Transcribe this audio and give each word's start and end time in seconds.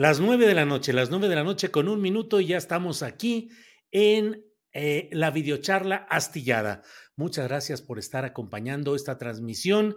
Las 0.00 0.18
nueve 0.18 0.46
de 0.46 0.54
la 0.54 0.64
noche, 0.64 0.94
las 0.94 1.10
nueve 1.10 1.28
de 1.28 1.34
la 1.34 1.44
noche 1.44 1.70
con 1.70 1.86
un 1.86 2.00
minuto 2.00 2.40
y 2.40 2.46
ya 2.46 2.56
estamos 2.56 3.02
aquí 3.02 3.50
en 3.90 4.46
eh, 4.72 5.10
la 5.12 5.30
videocharla 5.30 6.06
astillada. 6.08 6.80
Muchas 7.16 7.46
gracias 7.46 7.82
por 7.82 7.98
estar 7.98 8.24
acompañando 8.24 8.96
esta 8.96 9.18
transmisión 9.18 9.96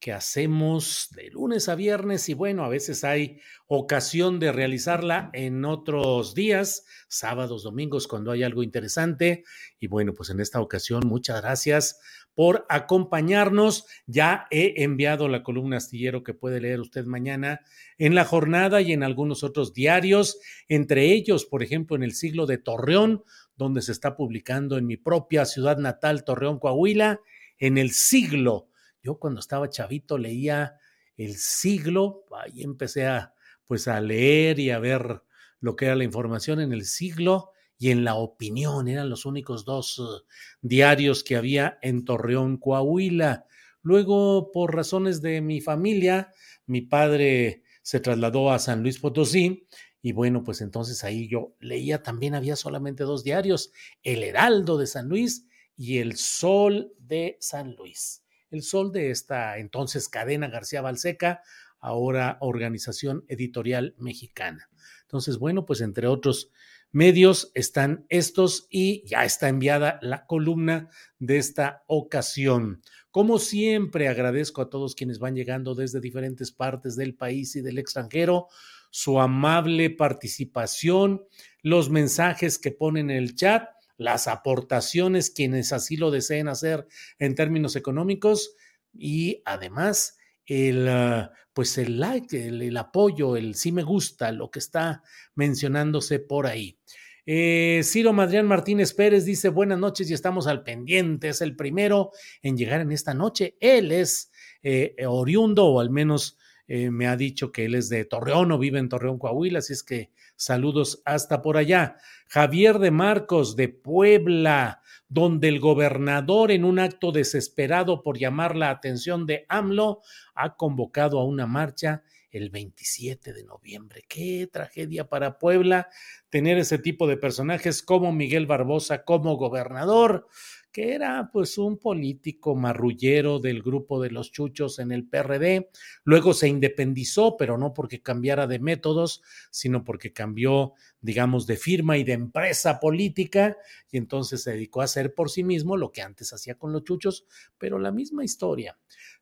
que 0.00 0.12
hacemos 0.12 1.06
de 1.12 1.30
lunes 1.30 1.68
a 1.68 1.76
viernes 1.76 2.28
y 2.28 2.34
bueno, 2.34 2.64
a 2.64 2.68
veces 2.68 3.04
hay 3.04 3.40
ocasión 3.68 4.40
de 4.40 4.50
realizarla 4.50 5.30
en 5.32 5.64
otros 5.64 6.34
días, 6.34 6.84
sábados, 7.06 7.62
domingos, 7.62 8.08
cuando 8.08 8.32
hay 8.32 8.42
algo 8.42 8.64
interesante. 8.64 9.44
Y 9.78 9.86
bueno, 9.86 10.14
pues 10.14 10.30
en 10.30 10.40
esta 10.40 10.60
ocasión, 10.60 11.04
muchas 11.06 11.40
gracias 11.40 12.00
por 12.34 12.66
acompañarnos. 12.68 13.86
Ya 14.06 14.46
he 14.50 14.82
enviado 14.82 15.28
la 15.28 15.42
columna 15.42 15.78
astillero 15.78 16.22
que 16.22 16.34
puede 16.34 16.60
leer 16.60 16.80
usted 16.80 17.04
mañana 17.04 17.60
en 17.98 18.14
la 18.14 18.24
jornada 18.24 18.80
y 18.80 18.92
en 18.92 19.02
algunos 19.02 19.44
otros 19.44 19.72
diarios, 19.72 20.38
entre 20.68 21.12
ellos, 21.12 21.44
por 21.44 21.62
ejemplo, 21.62 21.96
en 21.96 22.02
el 22.02 22.12
siglo 22.12 22.46
de 22.46 22.58
Torreón, 22.58 23.22
donde 23.56 23.82
se 23.82 23.92
está 23.92 24.16
publicando 24.16 24.78
en 24.78 24.86
mi 24.86 24.96
propia 24.96 25.44
ciudad 25.44 25.78
natal, 25.78 26.24
Torreón, 26.24 26.58
Coahuila, 26.58 27.20
en 27.58 27.78
el 27.78 27.92
siglo 27.92 28.68
yo 29.04 29.18
cuando 29.18 29.38
estaba 29.38 29.68
chavito 29.68 30.16
leía 30.16 30.78
el 31.16 31.36
siglo, 31.36 32.24
ahí 32.42 32.62
empecé 32.62 33.06
a, 33.06 33.34
pues 33.66 33.86
a 33.86 34.00
leer 34.00 34.58
y 34.58 34.70
a 34.70 34.78
ver 34.78 35.22
lo 35.60 35.76
que 35.76 35.84
era 35.84 35.94
la 35.94 36.04
información 36.04 36.58
en 36.60 36.72
el 36.72 36.86
siglo 36.86 37.50
y 37.84 37.90
en 37.90 38.02
la 38.02 38.14
opinión, 38.14 38.88
eran 38.88 39.10
los 39.10 39.26
únicos 39.26 39.66
dos 39.66 39.98
uh, 39.98 40.22
diarios 40.62 41.22
que 41.22 41.36
había 41.36 41.78
en 41.82 42.06
Torreón, 42.06 42.56
Coahuila. 42.56 43.44
Luego, 43.82 44.50
por 44.52 44.74
razones 44.74 45.20
de 45.20 45.42
mi 45.42 45.60
familia, 45.60 46.32
mi 46.64 46.80
padre 46.80 47.62
se 47.82 48.00
trasladó 48.00 48.50
a 48.50 48.58
San 48.58 48.82
Luis 48.82 48.98
Potosí 48.98 49.68
y 50.00 50.12
bueno, 50.12 50.42
pues 50.42 50.62
entonces 50.62 51.04
ahí 51.04 51.28
yo 51.28 51.56
leía 51.60 52.02
también, 52.02 52.34
había 52.34 52.56
solamente 52.56 53.04
dos 53.04 53.22
diarios, 53.22 53.70
El 54.02 54.22
Heraldo 54.22 54.78
de 54.78 54.86
San 54.86 55.10
Luis 55.10 55.46
y 55.76 55.98
El 55.98 56.16
Sol 56.16 56.94
de 56.98 57.36
San 57.40 57.76
Luis 57.76 58.24
el 58.50 58.62
sol 58.62 58.92
de 58.92 59.10
esta 59.10 59.58
entonces 59.58 60.08
cadena 60.08 60.48
García 60.48 60.80
Balseca, 60.80 61.42
ahora 61.80 62.38
Organización 62.40 63.24
Editorial 63.28 63.94
Mexicana. 63.98 64.70
Entonces, 65.02 65.38
bueno, 65.38 65.66
pues 65.66 65.80
entre 65.80 66.06
otros 66.06 66.50
medios 66.94 67.50
están 67.54 68.06
estos 68.08 68.66
y 68.70 69.04
ya 69.06 69.24
está 69.24 69.48
enviada 69.48 69.98
la 70.00 70.26
columna 70.26 70.88
de 71.18 71.38
esta 71.38 71.82
ocasión. 71.86 72.82
Como 73.10 73.38
siempre, 73.38 74.08
agradezco 74.08 74.62
a 74.62 74.70
todos 74.70 74.94
quienes 74.94 75.18
van 75.18 75.34
llegando 75.34 75.74
desde 75.74 76.00
diferentes 76.00 76.52
partes 76.52 76.96
del 76.96 77.14
país 77.14 77.56
y 77.56 77.62
del 77.62 77.78
extranjero 77.78 78.46
su 78.90 79.18
amable 79.18 79.90
participación, 79.90 81.24
los 81.62 81.90
mensajes 81.90 82.58
que 82.58 82.70
ponen 82.70 83.10
en 83.10 83.16
el 83.16 83.34
chat 83.34 83.68
las 83.96 84.26
aportaciones 84.26 85.30
quienes 85.30 85.72
así 85.72 85.96
lo 85.96 86.10
deseen 86.10 86.48
hacer 86.48 86.86
en 87.18 87.34
términos 87.34 87.76
económicos 87.76 88.54
y 88.92 89.42
además 89.44 90.16
el, 90.46 90.88
ah, 90.88 91.32
pues 91.52 91.78
el 91.78 92.00
like, 92.00 92.48
el, 92.48 92.76
apoyo, 92.76 93.36
el 93.36 93.54
sí 93.54 93.72
me 93.72 93.82
gusta, 93.82 94.32
lo 94.32 94.50
que 94.50 94.58
está 94.58 95.02
mencionándose 95.34 96.18
por 96.18 96.46
ahí. 96.46 96.78
Eh, 97.26 97.80
Ciro 97.84 98.12
Madrián 98.12 98.46
Martínez 98.46 98.92
Pérez 98.92 99.24
dice 99.24 99.48
buenas 99.48 99.78
noches 99.78 100.10
y 100.10 100.14
estamos 100.14 100.46
al 100.46 100.62
pendiente. 100.62 101.28
Es 101.28 101.40
el 101.40 101.56
primero 101.56 102.10
en 102.42 102.56
llegar 102.56 102.80
en 102.80 102.92
esta 102.92 103.14
noche. 103.14 103.56
Él 103.60 103.92
es 103.92 104.30
eh, 104.62 104.94
oriundo 105.06 105.66
o 105.66 105.80
al 105.80 105.90
menos 105.90 106.38
eh, 106.66 106.90
me 106.90 107.06
ha 107.06 107.16
dicho 107.16 107.52
que 107.52 107.66
él 107.66 107.74
es 107.74 107.88
de 107.88 108.04
Torreón 108.04 108.52
o 108.52 108.58
vive 108.58 108.78
en 108.78 108.88
Torreón, 108.88 109.18
Coahuila, 109.18 109.58
así 109.58 109.74
es 109.74 109.82
que 109.82 110.10
saludos 110.36 111.02
hasta 111.04 111.42
por 111.42 111.56
allá. 111.56 111.96
Javier 112.28 112.78
de 112.78 112.90
Marcos 112.90 113.54
de 113.54 113.68
Puebla, 113.68 114.80
donde 115.08 115.48
el 115.48 115.60
gobernador 115.60 116.50
en 116.50 116.64
un 116.64 116.78
acto 116.78 117.12
desesperado 117.12 118.02
por 118.02 118.18
llamar 118.18 118.56
la 118.56 118.70
atención 118.70 119.26
de 119.26 119.44
AMLO 119.48 120.00
ha 120.34 120.56
convocado 120.56 121.20
a 121.20 121.24
una 121.24 121.46
marcha 121.46 122.02
el 122.30 122.50
27 122.50 123.32
de 123.32 123.44
noviembre. 123.44 124.02
Qué 124.08 124.48
tragedia 124.50 125.08
para 125.08 125.38
Puebla 125.38 125.88
tener 126.30 126.58
ese 126.58 126.78
tipo 126.78 127.06
de 127.06 127.16
personajes 127.16 127.82
como 127.82 128.10
Miguel 128.10 128.46
Barbosa 128.46 129.04
como 129.04 129.36
gobernador 129.36 130.26
que 130.74 130.92
era 130.92 131.30
pues 131.32 131.56
un 131.56 131.78
político 131.78 132.56
marrullero 132.56 133.38
del 133.38 133.62
grupo 133.62 134.02
de 134.02 134.10
los 134.10 134.32
chuchos 134.32 134.80
en 134.80 134.90
el 134.90 135.06
PRD. 135.06 135.70
Luego 136.02 136.34
se 136.34 136.48
independizó, 136.48 137.36
pero 137.36 137.56
no 137.56 137.72
porque 137.72 138.02
cambiara 138.02 138.48
de 138.48 138.58
métodos, 138.58 139.22
sino 139.52 139.84
porque 139.84 140.12
cambió, 140.12 140.72
digamos, 141.00 141.46
de 141.46 141.58
firma 141.58 141.96
y 141.96 142.02
de 142.02 142.14
empresa 142.14 142.80
política, 142.80 143.56
y 143.92 143.98
entonces 143.98 144.42
se 144.42 144.50
dedicó 144.50 144.80
a 144.80 144.86
hacer 144.86 145.14
por 145.14 145.30
sí 145.30 145.44
mismo 145.44 145.76
lo 145.76 145.92
que 145.92 146.02
antes 146.02 146.32
hacía 146.32 146.56
con 146.56 146.72
los 146.72 146.82
chuchos, 146.82 147.24
pero 147.56 147.78
la 147.78 147.92
misma 147.92 148.24
historia. 148.24 148.76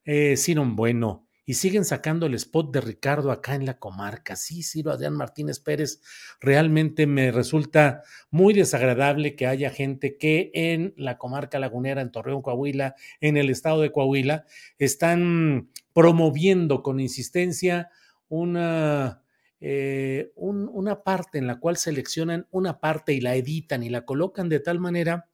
Eh, 0.07 0.37
Bueno, 0.75 1.29
y 1.45 1.55
siguen 1.55 1.85
sacando 1.85 2.27
el 2.27 2.35
spot 2.35 2.73
de 2.73 2.81
Ricardo 2.81 3.33
acá 3.33 3.55
en 3.55 3.67
la 3.67 3.79
comarca. 3.79 4.37
Sí, 4.37 4.63
Ciro 4.63 4.93
Adrián 4.93 5.15
Martínez 5.15 5.59
Pérez, 5.59 6.01
realmente 6.41 7.07
me 7.07 7.33
resulta 7.33 8.03
muy 8.31 8.55
desagradable 8.55 9.35
que 9.35 9.47
haya 9.47 9.71
gente 9.71 10.17
que 10.17 10.51
en 10.55 10.95
la 10.97 11.19
comarca 11.19 11.59
lagunera, 11.59 12.01
en 12.01 12.13
Torreón, 12.13 12.43
Coahuila, 12.43 12.95
en 13.21 13.37
el 13.37 13.51
estado 13.51 13.81
de 13.81 13.91
Coahuila, 13.91 14.45
están 14.79 15.71
promoviendo 15.93 16.83
con 16.83 17.01
insistencia 17.01 17.91
una, 18.29 19.23
eh, 19.61 20.33
una 20.37 21.03
parte 21.03 21.39
en 21.39 21.47
la 21.47 21.59
cual 21.59 21.77
seleccionan 21.77 22.47
una 22.51 22.81
parte 22.81 23.13
y 23.13 23.21
la 23.21 23.35
editan 23.35 23.83
y 23.83 23.91
la 23.91 24.05
colocan 24.05 24.49
de 24.49 24.61
tal 24.61 24.79
manera 24.79 25.29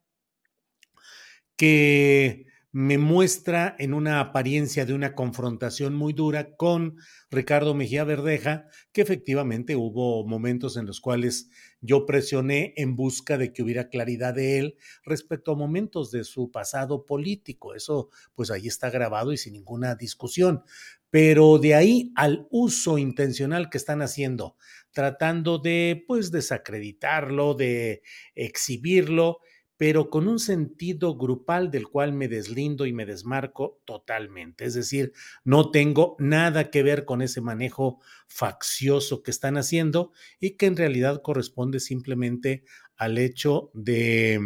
que 1.56 2.46
me 2.70 2.98
muestra 2.98 3.74
en 3.78 3.94
una 3.94 4.20
apariencia 4.20 4.84
de 4.84 4.92
una 4.92 5.14
confrontación 5.14 5.94
muy 5.94 6.12
dura 6.12 6.54
con 6.56 6.96
Ricardo 7.30 7.74
Mejía 7.74 8.04
Verdeja, 8.04 8.66
que 8.92 9.00
efectivamente 9.00 9.74
hubo 9.74 10.26
momentos 10.26 10.76
en 10.76 10.84
los 10.84 11.00
cuales 11.00 11.48
yo 11.80 12.04
presioné 12.04 12.74
en 12.76 12.94
busca 12.94 13.38
de 13.38 13.52
que 13.52 13.62
hubiera 13.62 13.88
claridad 13.88 14.34
de 14.34 14.58
él 14.58 14.76
respecto 15.02 15.52
a 15.52 15.56
momentos 15.56 16.10
de 16.10 16.24
su 16.24 16.50
pasado 16.50 17.06
político. 17.06 17.74
Eso 17.74 18.10
pues 18.34 18.50
ahí 18.50 18.66
está 18.66 18.90
grabado 18.90 19.32
y 19.32 19.38
sin 19.38 19.54
ninguna 19.54 19.94
discusión. 19.94 20.62
Pero 21.10 21.58
de 21.58 21.74
ahí 21.74 22.12
al 22.16 22.46
uso 22.50 22.98
intencional 22.98 23.70
que 23.70 23.78
están 23.78 24.02
haciendo, 24.02 24.56
tratando 24.90 25.58
de 25.58 26.04
pues 26.06 26.30
desacreditarlo, 26.30 27.54
de 27.54 28.02
exhibirlo, 28.34 29.38
pero 29.78 30.10
con 30.10 30.26
un 30.26 30.40
sentido 30.40 31.16
grupal 31.16 31.70
del 31.70 31.86
cual 31.86 32.12
me 32.12 32.26
deslindo 32.26 32.84
y 32.84 32.92
me 32.92 33.06
desmarco 33.06 33.80
totalmente. 33.84 34.64
Es 34.64 34.74
decir, 34.74 35.12
no 35.44 35.70
tengo 35.70 36.16
nada 36.18 36.68
que 36.70 36.82
ver 36.82 37.04
con 37.04 37.22
ese 37.22 37.40
manejo 37.40 38.00
faccioso 38.26 39.22
que 39.22 39.30
están 39.30 39.56
haciendo 39.56 40.12
y 40.40 40.56
que 40.56 40.66
en 40.66 40.76
realidad 40.76 41.22
corresponde 41.22 41.78
simplemente 41.78 42.64
al 42.96 43.18
hecho 43.18 43.70
de 43.72 44.40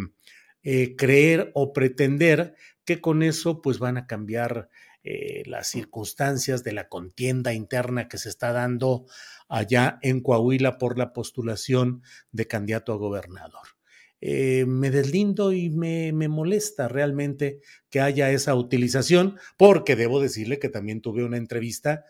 eh, 0.63 0.97
creer 0.97 1.51
o 1.55 1.73
pretender 1.73 2.55
que 2.85 3.01
con 3.01 3.23
eso 3.23 3.63
pues 3.63 3.79
van 3.79 3.97
a 3.97 4.07
cambiar 4.07 4.69
eh, 5.03 5.45
las 5.47 5.67
circunstancias 5.67 6.63
de 6.63 6.73
la 6.73 6.89
contienda 6.89 7.55
interna 7.55 8.07
que 8.07 8.19
se 8.19 8.29
está 8.29 8.53
dando 8.53 9.07
allá 9.49 9.99
en 10.03 10.21
Coahuila 10.21 10.77
por 10.77 10.99
la 10.99 11.15
postulación 11.15 12.03
de 12.33 12.47
candidato 12.47 12.93
a 12.93 12.97
gobernador. 12.97 13.82
Eh, 14.25 14.67
me 14.69 14.93
deslindo 14.93 15.53
y 15.53 15.69
me, 15.69 16.13
me, 16.13 16.29
molesta 16.29 16.87
realmente 16.87 17.59
que 17.91 18.01
haya 18.01 18.31
esa 18.31 18.55
utilización, 18.55 19.37
porque 19.57 19.97
debo 19.97 20.21
decirle 20.21 20.61
que 20.61 20.69
también 20.69 21.01
tuve 21.01 21.25
una 21.25 21.39
entrevista 21.39 22.05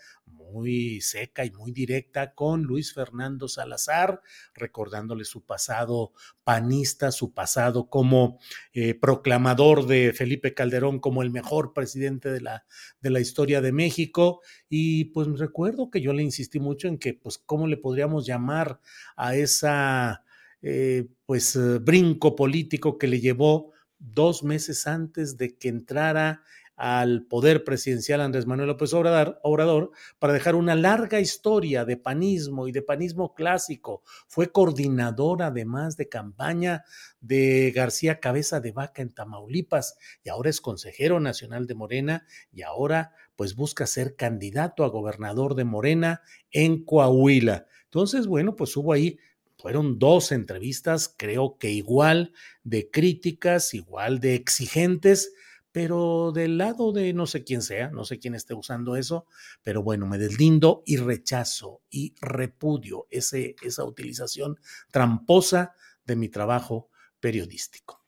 muy 0.53 1.01
seca 1.01 1.45
y 1.45 1.51
muy 1.51 1.73
directa 1.73 2.35
con 2.35 2.63
Luis 2.63 2.93
Fernando 2.93 3.49
Salazar, 3.49 4.21
recordándole 4.55 5.25
su 5.25 5.45
pasado 5.45 6.13
panista, 6.45 7.11
su 7.11 7.33
pasado 7.33 7.89
como 7.89 8.39
eh, 8.75 8.95
proclamador 8.95 9.87
de 9.87 10.13
Felipe 10.13 10.55
Calderón 10.55 11.01
como 11.01 11.23
el 11.23 11.31
mejor 11.31 11.73
presidente 11.73 12.31
de 12.31 12.43
la, 12.43 12.67
de 13.01 13.11
la 13.11 13.21
historia 13.21 13.61
de 13.61 13.73
México. 13.73 14.43
Y 14.69 15.07
pues 15.07 15.27
recuerdo 15.39 15.91
que 15.91 16.03
yo 16.03 16.13
le 16.13 16.23
insistí 16.23 16.61
mucho 16.61 16.89
en 16.89 16.99
que, 16.99 17.15
pues, 17.15 17.39
¿cómo 17.39 17.67
le 17.67 17.79
podríamos 17.79 18.27
llamar 18.27 18.81
a 19.17 19.35
esa, 19.35 20.25
eh, 20.61 21.09
pues, 21.33 21.57
eh, 21.57 21.79
brinco 21.79 22.37
político 22.37 22.99
que 22.99 23.07
le 23.07 23.19
llevó 23.19 23.73
dos 23.99 24.43
meses 24.43 24.87
antes 24.87 25.39
de 25.39 25.57
que 25.57 25.71
entrara 25.71 26.43
al 26.77 27.25
poder 27.25 27.65
presidencial 27.65 28.21
Andrés 28.21 28.45
Manuel 28.45 28.69
López 28.69 28.93
Obrador, 28.93 29.41
Obrador, 29.43 29.93
para 30.19 30.35
dejar 30.35 30.57
una 30.57 30.75
larga 30.75 31.21
historia 31.21 31.87
de 31.87 31.97
panismo 31.97 32.69
y 32.69 32.73
de 32.73 32.83
panismo 32.83 33.33
clásico. 33.33 34.03
Fue 34.29 34.53
coordinador 34.53 35.43
además 35.43 35.97
de 35.97 36.11
campaña 36.11 36.85
de 37.23 37.73
García 37.75 38.21
Cabeza 38.21 38.61
de 38.61 38.73
Vaca 38.73 39.01
en 39.01 39.15
Tamaulipas 39.15 39.97
y 40.23 40.29
ahora 40.29 40.51
es 40.51 40.61
consejero 40.61 41.19
nacional 41.19 41.67
de 41.67 41.75
Morena 41.75 42.27
y 42.53 42.61
ahora 42.61 43.15
pues 43.37 43.57
busca 43.57 43.87
ser 43.87 44.17
candidato 44.17 44.85
a 44.85 44.91
gobernador 44.91 45.55
de 45.55 45.65
Morena 45.65 46.21
en 46.51 46.85
Coahuila. 46.85 47.69
Entonces, 47.85 48.27
bueno, 48.27 48.55
pues 48.55 48.77
hubo 48.77 48.93
ahí 48.93 49.19
fueron 49.63 50.01
dos 50.01 50.33
entrevistas, 50.33 51.15
creo 51.17 51.57
que 51.57 51.71
igual 51.71 52.33
de 52.65 52.91
críticas, 52.91 53.75
igual 53.75 54.19
de 54.19 54.35
exigentes, 54.35 55.33
pero 55.71 56.33
del 56.33 56.59
lado 56.59 56.91
de 56.91 57.13
no 57.13 57.27
sé 57.27 57.45
quién 57.45 57.63
sea, 57.63 57.89
no 57.91 58.05
sé 58.05 58.19
quién 58.19 58.35
esté 58.35 58.55
usando 58.55 58.97
eso, 58.97 59.25
pero 59.63 59.85
bueno, 59.85 60.09
me 60.09 60.19
deslindo 60.19 60.83
y 60.85 60.97
rechazo 60.97 61.81
y 61.89 62.17
repudio 62.21 63.07
ese, 63.09 63.55
esa 63.63 63.85
utilización 63.85 64.59
tramposa 64.91 65.77
de 66.05 66.17
mi 66.17 66.29
trabajo 66.29 66.91
periodístico. 67.21 68.02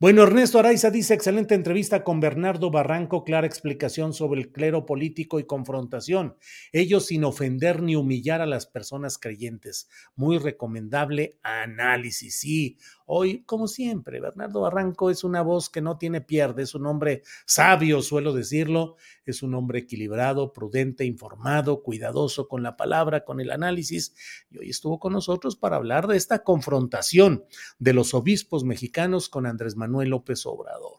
Bueno, 0.00 0.22
Ernesto 0.22 0.60
Araiza 0.60 0.92
dice, 0.92 1.12
excelente 1.14 1.56
entrevista 1.56 2.04
con 2.04 2.20
Bernardo 2.20 2.70
Barranco, 2.70 3.24
clara 3.24 3.48
explicación 3.48 4.12
sobre 4.12 4.40
el 4.40 4.52
clero 4.52 4.86
político 4.86 5.40
y 5.40 5.44
confrontación, 5.44 6.36
ellos 6.70 7.06
sin 7.06 7.24
ofender 7.24 7.82
ni 7.82 7.96
humillar 7.96 8.40
a 8.40 8.46
las 8.46 8.66
personas 8.66 9.18
creyentes. 9.18 9.88
Muy 10.14 10.38
recomendable 10.38 11.40
análisis. 11.42 12.38
Sí, 12.38 12.78
hoy, 13.06 13.42
como 13.42 13.66
siempre, 13.66 14.20
Bernardo 14.20 14.60
Barranco 14.60 15.10
es 15.10 15.24
una 15.24 15.42
voz 15.42 15.68
que 15.68 15.80
no 15.80 15.98
tiene 15.98 16.20
pierde, 16.20 16.62
es 16.62 16.76
un 16.76 16.86
hombre 16.86 17.24
sabio, 17.44 18.00
suelo 18.00 18.32
decirlo, 18.32 18.94
es 19.24 19.42
un 19.42 19.52
hombre 19.56 19.80
equilibrado, 19.80 20.52
prudente, 20.52 21.06
informado, 21.06 21.82
cuidadoso 21.82 22.46
con 22.46 22.62
la 22.62 22.76
palabra, 22.76 23.24
con 23.24 23.40
el 23.40 23.50
análisis, 23.50 24.14
y 24.48 24.58
hoy 24.58 24.70
estuvo 24.70 25.00
con 25.00 25.12
nosotros 25.12 25.56
para 25.56 25.74
hablar 25.74 26.06
de 26.06 26.16
esta 26.16 26.44
confrontación 26.44 27.42
de 27.80 27.94
los 27.94 28.14
obispos 28.14 28.62
mexicanos 28.62 29.28
con 29.28 29.44
Andrés 29.44 29.74
Manuel 29.74 29.87
Manuel 29.88 30.10
López 30.10 30.44
Obrador. 30.44 30.98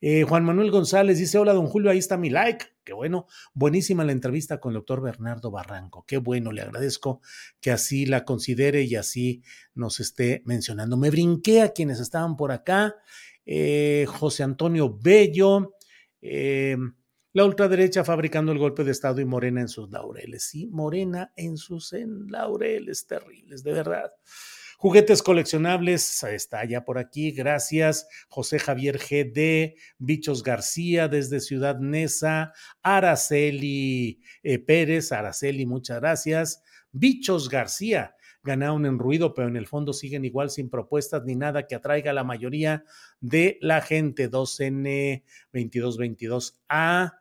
Eh, 0.00 0.24
Juan 0.24 0.44
Manuel 0.44 0.70
González 0.70 1.18
dice, 1.18 1.38
hola 1.38 1.52
don 1.52 1.66
Julio, 1.66 1.90
ahí 1.90 1.98
está 1.98 2.16
mi 2.16 2.30
like. 2.30 2.66
Qué 2.82 2.92
bueno, 2.92 3.26
buenísima 3.52 4.04
la 4.04 4.12
entrevista 4.12 4.58
con 4.58 4.70
el 4.70 4.76
doctor 4.76 5.02
Bernardo 5.02 5.50
Barranco. 5.50 6.04
Qué 6.06 6.18
bueno, 6.18 6.52
le 6.52 6.62
agradezco 6.62 7.20
que 7.60 7.70
así 7.70 8.06
la 8.06 8.24
considere 8.24 8.82
y 8.82 8.94
así 8.94 9.42
nos 9.74 10.00
esté 10.00 10.42
mencionando. 10.46 10.96
Me 10.96 11.10
brinqué 11.10 11.62
a 11.62 11.72
quienes 11.72 12.00
estaban 12.00 12.36
por 12.36 12.52
acá. 12.52 12.94
Eh, 13.44 14.06
José 14.08 14.44
Antonio 14.44 14.96
Bello, 14.98 15.74
eh, 16.22 16.76
la 17.32 17.44
ultraderecha 17.44 18.04
fabricando 18.04 18.52
el 18.52 18.58
golpe 18.58 18.82
de 18.82 18.92
Estado 18.92 19.20
y 19.20 19.24
Morena 19.24 19.60
en 19.60 19.68
sus 19.68 19.90
laureles. 19.90 20.44
Sí, 20.44 20.68
Morena 20.68 21.32
en 21.36 21.56
sus 21.56 21.92
laureles 21.92 23.06
terribles, 23.06 23.62
de 23.62 23.72
verdad. 23.72 24.10
Juguetes 24.78 25.22
coleccionables, 25.22 26.22
está 26.24 26.64
ya 26.66 26.84
por 26.84 26.98
aquí, 26.98 27.30
gracias. 27.30 28.06
José 28.28 28.58
Javier 28.58 28.98
GD, 28.98 29.74
Bichos 29.98 30.42
García 30.42 31.08
desde 31.08 31.40
Ciudad 31.40 31.78
Neza, 31.78 32.52
Araceli 32.82 34.20
eh, 34.42 34.58
Pérez, 34.58 35.12
Araceli, 35.12 35.64
muchas 35.64 36.00
gracias. 36.00 36.62
Bichos 36.92 37.48
García, 37.48 38.16
ganaron 38.42 38.84
en 38.84 38.98
ruido, 38.98 39.32
pero 39.32 39.48
en 39.48 39.56
el 39.56 39.66
fondo 39.66 39.94
siguen 39.94 40.24
igual 40.24 40.50
sin 40.50 40.68
propuestas 40.68 41.24
ni 41.24 41.36
nada 41.36 41.66
que 41.66 41.74
atraiga 41.74 42.10
a 42.10 42.14
la 42.14 42.24
mayoría 42.24 42.84
de 43.20 43.58
la 43.62 43.80
gente. 43.80 44.30
2N 44.30 45.24
2222A. 45.52 47.12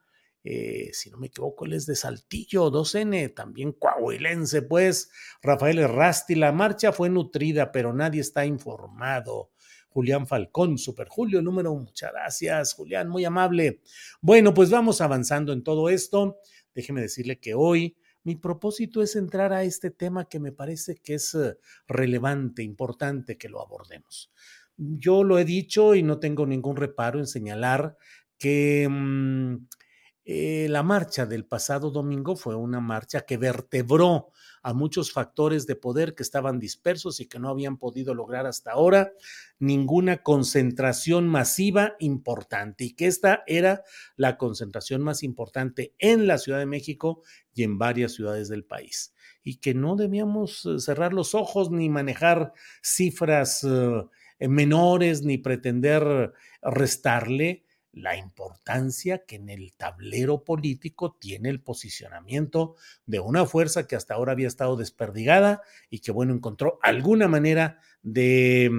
Eh, 0.47 0.91
si 0.93 1.09
no 1.09 1.17
me 1.17 1.25
equivoco, 1.27 1.65
él 1.65 1.73
es 1.73 1.87
de 1.87 1.95
Saltillo, 1.95 2.69
2N, 2.71 3.33
también 3.33 3.71
coahuilense, 3.71 4.61
pues. 4.61 5.09
Rafael 5.41 5.79
Errasti, 5.79 6.35
la 6.35 6.51
marcha 6.51 6.91
fue 6.91 7.09
nutrida, 7.09 7.71
pero 7.71 7.93
nadie 7.93 8.21
está 8.21 8.45
informado. 8.45 9.49
Julián 9.89 10.27
Falcón, 10.27 10.77
Super 10.77 11.07
Julio, 11.07 11.41
número 11.41 11.73
muchas 11.73 12.11
gracias, 12.11 12.75
Julián, 12.75 13.09
muy 13.09 13.25
amable. 13.25 13.81
Bueno, 14.21 14.53
pues 14.53 14.69
vamos 14.69 15.01
avanzando 15.01 15.51
en 15.51 15.63
todo 15.63 15.89
esto. 15.89 16.37
Déjeme 16.75 17.01
decirle 17.01 17.39
que 17.39 17.55
hoy 17.55 17.97
mi 18.23 18.35
propósito 18.35 19.01
es 19.01 19.15
entrar 19.15 19.51
a 19.51 19.63
este 19.63 19.89
tema 19.89 20.29
que 20.29 20.39
me 20.39 20.51
parece 20.51 20.95
que 20.95 21.15
es 21.15 21.33
eh, 21.33 21.57
relevante, 21.87 22.61
importante 22.61 23.35
que 23.35 23.49
lo 23.49 23.61
abordemos. 23.61 24.31
Yo 24.77 25.23
lo 25.23 25.39
he 25.39 25.45
dicho 25.45 25.95
y 25.95 26.03
no 26.03 26.19
tengo 26.19 26.45
ningún 26.45 26.75
reparo 26.75 27.17
en 27.17 27.25
señalar 27.25 27.97
que 28.37 28.87
mm, 28.87 29.65
eh, 30.27 30.65
la 30.71 30.81
marcha 30.81 31.27
del 31.27 31.45
pasado 31.45 31.91
domingo 31.91 32.35
fue 32.35 32.55
una 32.55 32.79
marcha 32.79 33.21
que 33.21 33.37
vertebró 33.37 34.31
a 34.63 34.73
muchos 34.73 35.11
factores 35.11 35.67
de 35.67 35.75
poder 35.75 36.15
que 36.15 36.23
estaban 36.23 36.57
dispersos 36.57 37.19
y 37.19 37.27
que 37.27 37.37
no 37.37 37.49
habían 37.49 37.77
podido 37.77 38.15
lograr 38.15 38.47
hasta 38.47 38.71
ahora 38.71 39.13
ninguna 39.59 40.23
concentración 40.23 41.27
masiva 41.27 41.95
importante 41.99 42.85
y 42.85 42.95
que 42.95 43.05
esta 43.05 43.43
era 43.45 43.83
la 44.15 44.37
concentración 44.37 45.03
más 45.03 45.21
importante 45.21 45.93
en 45.99 46.25
la 46.25 46.39
Ciudad 46.39 46.57
de 46.57 46.65
México 46.65 47.21
y 47.53 47.61
en 47.61 47.77
varias 47.77 48.13
ciudades 48.13 48.49
del 48.49 48.63
país 48.63 49.13
y 49.43 49.57
que 49.57 49.75
no 49.75 49.95
debíamos 49.95 50.65
eh, 50.65 50.79
cerrar 50.79 51.13
los 51.13 51.35
ojos 51.35 51.69
ni 51.69 51.87
manejar 51.87 52.51
cifras 52.81 53.63
eh, 53.63 54.47
menores 54.47 55.21
ni 55.21 55.37
pretender 55.37 56.33
restarle 56.63 57.64
la 57.95 58.17
importancia 58.17 59.25
que 59.25 59.37
en 59.37 59.49
el 59.49 59.73
tablero 59.73 60.43
político 60.43 61.17
tiene 61.19 61.49
el 61.49 61.61
posicionamiento 61.61 62.75
de 63.05 63.21
una 63.21 63.45
fuerza 63.45 63.87
que 63.87 63.95
hasta 63.95 64.13
ahora 64.13 64.33
había 64.33 64.49
estado 64.49 64.75
desperdigada 64.75 65.61
y 65.89 65.99
que, 65.99 66.11
bueno, 66.11 66.33
encontró 66.33 66.77
alguna 66.83 67.29
manera 67.29 67.79
de 68.03 68.69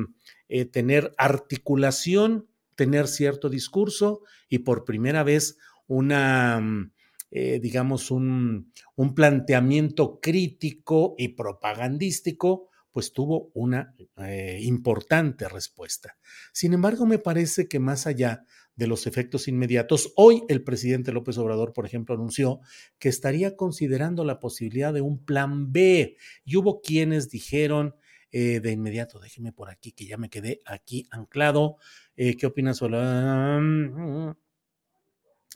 eh, 0.48 0.66
tener 0.66 1.14
articulación, 1.16 2.46
tener 2.74 3.08
cierto 3.08 3.48
discurso 3.48 4.20
y 4.50 4.58
por 4.58 4.84
primera 4.84 5.24
vez 5.24 5.56
una, 5.86 6.60
mm, 6.60 6.92
eh, 7.30 7.58
digamos, 7.60 8.10
un, 8.10 8.70
un 8.96 9.14
planteamiento 9.14 10.20
crítico 10.20 11.14
y 11.16 11.28
propagandístico 11.28 12.68
pues 12.96 13.12
tuvo 13.12 13.50
una 13.52 13.94
eh, 14.16 14.58
importante 14.62 15.50
respuesta. 15.50 16.16
Sin 16.54 16.72
embargo, 16.72 17.04
me 17.04 17.18
parece 17.18 17.68
que 17.68 17.78
más 17.78 18.06
allá 18.06 18.42
de 18.76 18.86
los 18.86 19.06
efectos 19.06 19.48
inmediatos. 19.48 20.12
Hoy 20.16 20.42
el 20.48 20.62
presidente 20.62 21.12
López 21.12 21.38
Obrador, 21.38 21.72
por 21.72 21.86
ejemplo, 21.86 22.14
anunció 22.14 22.60
que 22.98 23.08
estaría 23.08 23.56
considerando 23.56 24.24
la 24.24 24.38
posibilidad 24.38 24.92
de 24.92 25.00
un 25.00 25.24
plan 25.24 25.72
B 25.72 26.16
y 26.44 26.56
hubo 26.56 26.80
quienes 26.82 27.30
dijeron 27.30 27.96
eh, 28.30 28.60
de 28.60 28.72
inmediato, 28.72 29.18
déjeme 29.18 29.52
por 29.52 29.70
aquí 29.70 29.92
que 29.92 30.06
ya 30.06 30.18
me 30.18 30.28
quedé 30.28 30.60
aquí 30.66 31.08
anclado. 31.10 31.76
Eh, 32.16 32.36
¿Qué 32.36 32.46
opinas? 32.46 32.80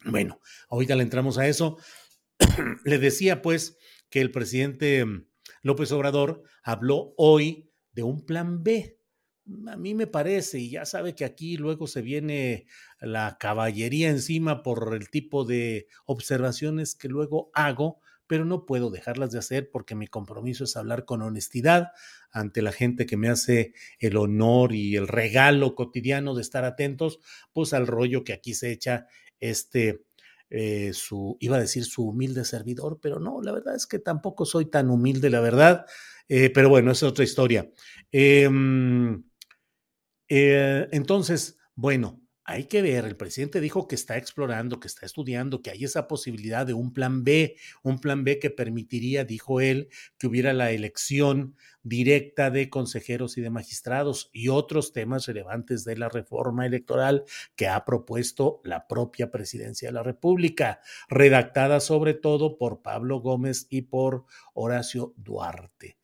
Bueno, 0.06 0.40
ahorita 0.70 0.96
le 0.96 1.02
entramos 1.02 1.36
a 1.36 1.46
eso. 1.46 1.76
le 2.84 2.98
decía 2.98 3.42
pues 3.42 3.76
que 4.08 4.22
el 4.22 4.30
presidente 4.30 5.04
López 5.62 5.92
Obrador 5.92 6.42
habló 6.62 7.12
hoy 7.18 7.70
de 7.92 8.02
un 8.02 8.24
plan 8.24 8.62
B 8.62 8.99
a 9.68 9.76
mí 9.76 9.94
me 9.94 10.06
parece, 10.06 10.58
y 10.58 10.70
ya 10.70 10.84
sabe 10.84 11.14
que 11.14 11.24
aquí 11.24 11.56
luego 11.56 11.86
se 11.86 12.02
viene 12.02 12.66
la 13.00 13.36
caballería 13.38 14.10
encima 14.10 14.62
por 14.62 14.94
el 14.94 15.10
tipo 15.10 15.44
de 15.44 15.88
observaciones 16.06 16.94
que 16.94 17.08
luego 17.08 17.50
hago, 17.54 18.00
pero 18.26 18.44
no 18.44 18.64
puedo 18.64 18.90
dejarlas 18.90 19.32
de 19.32 19.40
hacer 19.40 19.70
porque 19.72 19.96
mi 19.96 20.06
compromiso 20.06 20.64
es 20.64 20.76
hablar 20.76 21.04
con 21.04 21.20
honestidad 21.22 21.88
ante 22.30 22.62
la 22.62 22.70
gente 22.70 23.04
que 23.06 23.16
me 23.16 23.28
hace 23.28 23.74
el 23.98 24.16
honor 24.16 24.72
y 24.72 24.94
el 24.94 25.08
regalo 25.08 25.74
cotidiano 25.74 26.34
de 26.34 26.42
estar 26.42 26.64
atentos, 26.64 27.18
pues 27.52 27.72
al 27.72 27.88
rollo 27.88 28.22
que 28.22 28.32
aquí 28.32 28.54
se 28.54 28.70
echa 28.70 29.08
este, 29.40 30.04
eh, 30.48 30.92
su, 30.92 31.36
iba 31.40 31.56
a 31.56 31.60
decir 31.60 31.84
su 31.84 32.06
humilde 32.06 32.44
servidor, 32.44 33.00
pero 33.02 33.18
no, 33.18 33.42
la 33.42 33.52
verdad 33.52 33.74
es 33.74 33.86
que 33.86 33.98
tampoco 33.98 34.44
soy 34.44 34.66
tan 34.66 34.90
humilde, 34.90 35.28
la 35.30 35.40
verdad, 35.40 35.86
eh, 36.28 36.50
pero 36.50 36.68
bueno, 36.68 36.92
es 36.92 37.02
otra 37.02 37.24
historia. 37.24 37.70
Em, 38.12 39.24
eh, 40.30 40.88
entonces, 40.92 41.58
bueno, 41.74 42.20
hay 42.44 42.64
que 42.64 42.82
ver, 42.82 43.04
el 43.04 43.16
presidente 43.16 43.60
dijo 43.60 43.86
que 43.86 43.94
está 43.94 44.16
explorando, 44.16 44.80
que 44.80 44.88
está 44.88 45.06
estudiando, 45.06 45.62
que 45.62 45.70
hay 45.70 45.84
esa 45.84 46.08
posibilidad 46.08 46.66
de 46.66 46.72
un 46.72 46.92
plan 46.92 47.22
B, 47.22 47.56
un 47.82 48.00
plan 48.00 48.24
B 48.24 48.38
que 48.38 48.50
permitiría, 48.50 49.24
dijo 49.24 49.60
él, 49.60 49.88
que 50.18 50.26
hubiera 50.26 50.52
la 50.52 50.72
elección 50.72 51.54
directa 51.82 52.50
de 52.50 52.68
consejeros 52.68 53.38
y 53.38 53.40
de 53.40 53.50
magistrados 53.50 54.30
y 54.32 54.48
otros 54.48 54.92
temas 54.92 55.26
relevantes 55.26 55.84
de 55.84 55.96
la 55.96 56.08
reforma 56.08 56.66
electoral 56.66 57.24
que 57.54 57.68
ha 57.68 57.84
propuesto 57.84 58.60
la 58.64 58.88
propia 58.88 59.30
presidencia 59.30 59.88
de 59.88 59.94
la 59.94 60.02
República, 60.02 60.80
redactada 61.08 61.78
sobre 61.78 62.14
todo 62.14 62.56
por 62.58 62.82
Pablo 62.82 63.20
Gómez 63.20 63.66
y 63.70 63.82
por 63.82 64.24
Horacio 64.54 65.14
Duarte. 65.16 65.98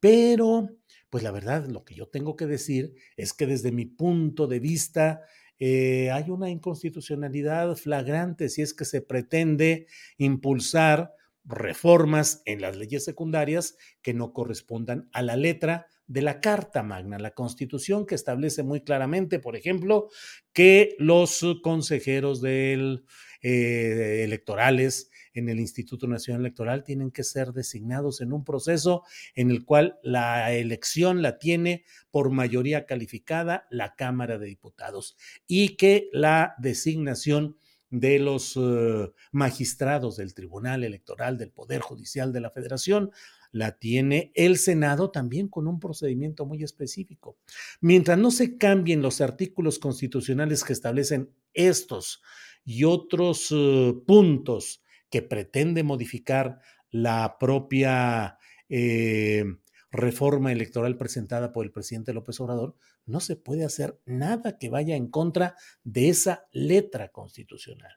Pero, 0.00 0.68
pues 1.12 1.22
la 1.22 1.30
verdad, 1.30 1.66
lo 1.66 1.84
que 1.84 1.94
yo 1.94 2.08
tengo 2.08 2.36
que 2.36 2.46
decir 2.46 2.94
es 3.18 3.34
que 3.34 3.46
desde 3.46 3.70
mi 3.70 3.84
punto 3.84 4.46
de 4.46 4.60
vista, 4.60 5.20
eh, 5.58 6.10
hay 6.10 6.30
una 6.30 6.48
inconstitucionalidad 6.48 7.76
flagrante 7.76 8.48
si 8.48 8.62
es 8.62 8.72
que 8.72 8.86
se 8.86 9.02
pretende 9.02 9.88
impulsar 10.16 11.12
reformas 11.44 12.40
en 12.46 12.62
las 12.62 12.78
leyes 12.78 13.04
secundarias 13.04 13.76
que 14.00 14.14
no 14.14 14.32
correspondan 14.32 15.10
a 15.12 15.20
la 15.20 15.36
letra 15.36 15.86
de 16.06 16.22
la 16.22 16.40
Carta 16.40 16.82
Magna, 16.82 17.18
la 17.18 17.32
Constitución 17.32 18.06
que 18.06 18.14
establece 18.14 18.62
muy 18.62 18.80
claramente, 18.80 19.38
por 19.38 19.54
ejemplo, 19.54 20.08
que 20.54 20.96
los 20.98 21.44
consejeros 21.62 22.40
del, 22.40 23.04
eh, 23.42 24.22
electorales 24.24 25.10
en 25.34 25.48
el 25.48 25.60
Instituto 25.60 26.06
Nacional 26.06 26.42
Electoral 26.42 26.84
tienen 26.84 27.10
que 27.10 27.24
ser 27.24 27.52
designados 27.52 28.20
en 28.20 28.32
un 28.32 28.44
proceso 28.44 29.02
en 29.34 29.50
el 29.50 29.64
cual 29.64 29.98
la 30.02 30.52
elección 30.52 31.22
la 31.22 31.38
tiene 31.38 31.84
por 32.10 32.30
mayoría 32.30 32.86
calificada 32.86 33.66
la 33.70 33.94
Cámara 33.94 34.38
de 34.38 34.46
Diputados 34.46 35.16
y 35.46 35.76
que 35.76 36.08
la 36.12 36.54
designación 36.58 37.56
de 37.92 38.18
los 38.18 38.56
uh, 38.56 39.12
magistrados 39.32 40.16
del 40.16 40.34
Tribunal 40.34 40.82
Electoral 40.82 41.36
del 41.36 41.50
Poder 41.50 41.82
Judicial 41.82 42.32
de 42.32 42.40
la 42.40 42.50
Federación 42.50 43.12
la 43.52 43.78
tiene 43.78 44.32
el 44.34 44.56
Senado 44.56 45.10
también 45.10 45.46
con 45.46 45.68
un 45.68 45.78
procedimiento 45.78 46.46
muy 46.46 46.62
específico. 46.62 47.36
Mientras 47.82 48.16
no 48.16 48.30
se 48.30 48.56
cambien 48.56 49.02
los 49.02 49.20
artículos 49.20 49.78
constitucionales 49.78 50.64
que 50.64 50.72
establecen 50.72 51.30
estos 51.52 52.22
y 52.64 52.84
otros 52.84 53.52
uh, 53.52 54.02
puntos 54.06 54.81
que 55.12 55.22
pretende 55.22 55.84
modificar 55.84 56.58
la 56.90 57.36
propia 57.38 58.38
eh, 58.68 59.44
reforma 59.90 60.50
electoral 60.50 60.96
presentada 60.96 61.52
por 61.52 61.66
el 61.66 61.70
presidente 61.70 62.14
López 62.14 62.40
Obrador, 62.40 62.76
no 63.04 63.20
se 63.20 63.36
puede 63.36 63.64
hacer 63.64 64.00
nada 64.06 64.58
que 64.58 64.70
vaya 64.70 64.96
en 64.96 65.08
contra 65.08 65.54
de 65.84 66.08
esa 66.08 66.46
letra 66.50 67.10
constitucional. 67.10 67.92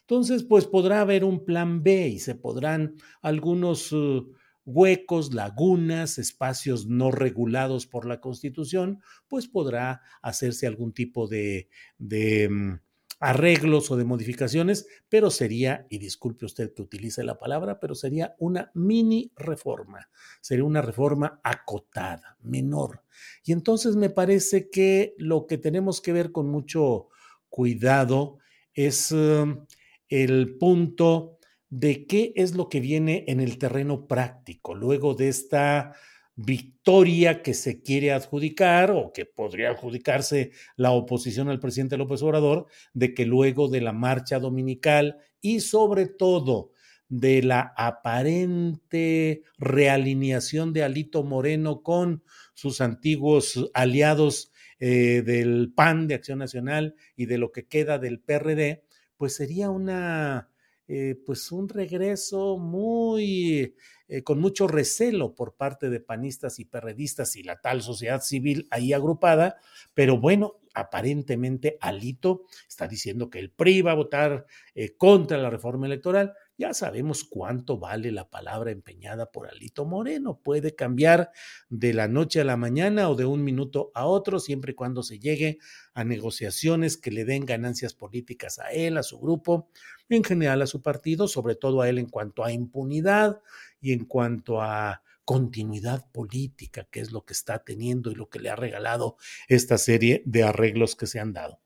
Entonces, 0.00 0.42
pues 0.42 0.66
podrá 0.66 1.02
haber 1.02 1.22
un 1.24 1.44
plan 1.44 1.82
B 1.82 2.08
y 2.08 2.18
se 2.18 2.34
podrán 2.34 2.94
algunos 3.20 3.92
uh, 3.92 4.32
huecos, 4.64 5.34
lagunas, 5.34 6.18
espacios 6.18 6.86
no 6.86 7.10
regulados 7.10 7.86
por 7.86 8.06
la 8.06 8.20
Constitución, 8.20 9.00
pues 9.28 9.48
podrá 9.48 10.00
hacerse 10.22 10.66
algún 10.66 10.94
tipo 10.94 11.28
de, 11.28 11.68
de 11.98 12.48
mm, 12.48 12.80
arreglos 13.24 13.90
o 13.90 13.96
de 13.96 14.04
modificaciones, 14.04 14.86
pero 15.08 15.30
sería, 15.30 15.86
y 15.88 15.96
disculpe 15.96 16.44
usted 16.44 16.74
que 16.74 16.82
utilice 16.82 17.24
la 17.24 17.38
palabra, 17.38 17.80
pero 17.80 17.94
sería 17.94 18.34
una 18.38 18.70
mini 18.74 19.32
reforma, 19.34 20.10
sería 20.42 20.64
una 20.64 20.82
reforma 20.82 21.40
acotada, 21.42 22.36
menor. 22.42 23.02
Y 23.42 23.52
entonces 23.52 23.96
me 23.96 24.10
parece 24.10 24.68
que 24.68 25.14
lo 25.16 25.46
que 25.46 25.56
tenemos 25.56 26.02
que 26.02 26.12
ver 26.12 26.32
con 26.32 26.48
mucho 26.48 27.08
cuidado 27.48 28.40
es 28.74 29.10
um, 29.10 29.64
el 30.10 30.58
punto 30.58 31.38
de 31.70 32.06
qué 32.06 32.34
es 32.36 32.54
lo 32.54 32.68
que 32.68 32.80
viene 32.80 33.24
en 33.26 33.40
el 33.40 33.56
terreno 33.56 34.06
práctico, 34.06 34.74
luego 34.74 35.14
de 35.14 35.28
esta 35.28 35.94
victoria 36.36 37.42
que 37.42 37.54
se 37.54 37.82
quiere 37.82 38.12
adjudicar 38.12 38.90
o 38.90 39.12
que 39.12 39.24
podría 39.24 39.70
adjudicarse 39.70 40.50
la 40.76 40.90
oposición 40.90 41.48
al 41.48 41.60
presidente 41.60 41.96
López 41.96 42.22
Obrador 42.22 42.66
de 42.92 43.14
que 43.14 43.24
luego 43.24 43.68
de 43.68 43.80
la 43.80 43.92
marcha 43.92 44.38
dominical 44.38 45.18
y 45.40 45.60
sobre 45.60 46.06
todo 46.06 46.72
de 47.08 47.42
la 47.42 47.72
aparente 47.76 49.42
realineación 49.58 50.72
de 50.72 50.82
Alito 50.82 51.22
Moreno 51.22 51.82
con 51.82 52.24
sus 52.54 52.80
antiguos 52.80 53.70
aliados 53.74 54.50
eh, 54.80 55.22
del 55.24 55.72
PAN 55.74 56.08
de 56.08 56.14
Acción 56.14 56.38
Nacional 56.38 56.96
y 57.14 57.26
de 57.26 57.38
lo 57.38 57.52
que 57.52 57.66
queda 57.66 57.98
del 57.98 58.20
PRD, 58.20 58.84
pues 59.16 59.36
sería 59.36 59.70
una 59.70 60.50
eh, 60.86 61.16
pues 61.24 61.50
un 61.50 61.68
regreso 61.68 62.58
muy 62.58 63.74
eh, 64.06 64.22
con 64.22 64.38
mucho 64.38 64.68
recelo 64.68 65.34
por 65.34 65.54
parte 65.54 65.88
de 65.88 65.98
panistas 66.00 66.58
y 66.58 66.66
perredistas 66.66 67.36
y 67.36 67.42
la 67.42 67.60
tal 67.60 67.80
sociedad 67.80 68.20
civil 68.20 68.68
ahí 68.70 68.92
agrupada, 68.92 69.56
pero 69.94 70.18
bueno, 70.18 70.60
aparentemente 70.74 71.78
Alito 71.80 72.44
está 72.68 72.86
diciendo 72.86 73.30
que 73.30 73.38
el 73.38 73.50
PRI 73.50 73.80
va 73.80 73.92
a 73.92 73.96
votar 73.96 74.46
eh, 74.74 74.94
contra 74.96 75.38
la 75.38 75.48
reforma 75.48 75.86
electoral. 75.86 76.34
Ya 76.56 76.72
sabemos 76.72 77.24
cuánto 77.24 77.78
vale 77.78 78.12
la 78.12 78.30
palabra 78.30 78.70
empeñada 78.70 79.32
por 79.32 79.48
Alito 79.48 79.84
Moreno. 79.84 80.38
Puede 80.40 80.76
cambiar 80.76 81.32
de 81.68 81.92
la 81.92 82.06
noche 82.06 82.40
a 82.40 82.44
la 82.44 82.56
mañana 82.56 83.10
o 83.10 83.16
de 83.16 83.24
un 83.24 83.42
minuto 83.42 83.90
a 83.92 84.06
otro, 84.06 84.38
siempre 84.38 84.70
y 84.70 84.74
cuando 84.76 85.02
se 85.02 85.18
llegue 85.18 85.58
a 85.94 86.04
negociaciones 86.04 86.96
que 86.96 87.10
le 87.10 87.24
den 87.24 87.44
ganancias 87.44 87.92
políticas 87.92 88.60
a 88.60 88.70
él, 88.70 88.98
a 88.98 89.02
su 89.02 89.18
grupo, 89.18 89.68
en 90.08 90.22
general 90.22 90.62
a 90.62 90.68
su 90.68 90.80
partido, 90.80 91.26
sobre 91.26 91.56
todo 91.56 91.80
a 91.80 91.88
él 91.88 91.98
en 91.98 92.08
cuanto 92.08 92.44
a 92.44 92.52
impunidad 92.52 93.40
y 93.80 93.92
en 93.92 94.04
cuanto 94.04 94.62
a 94.62 95.02
continuidad 95.24 96.08
política, 96.12 96.86
que 96.88 97.00
es 97.00 97.10
lo 97.10 97.24
que 97.24 97.32
está 97.32 97.64
teniendo 97.64 98.12
y 98.12 98.14
lo 98.14 98.28
que 98.28 98.38
le 98.38 98.50
ha 98.50 98.56
regalado 98.56 99.16
esta 99.48 99.76
serie 99.76 100.22
de 100.24 100.44
arreglos 100.44 100.94
que 100.94 101.08
se 101.08 101.18
han 101.18 101.32
dado. 101.32 101.60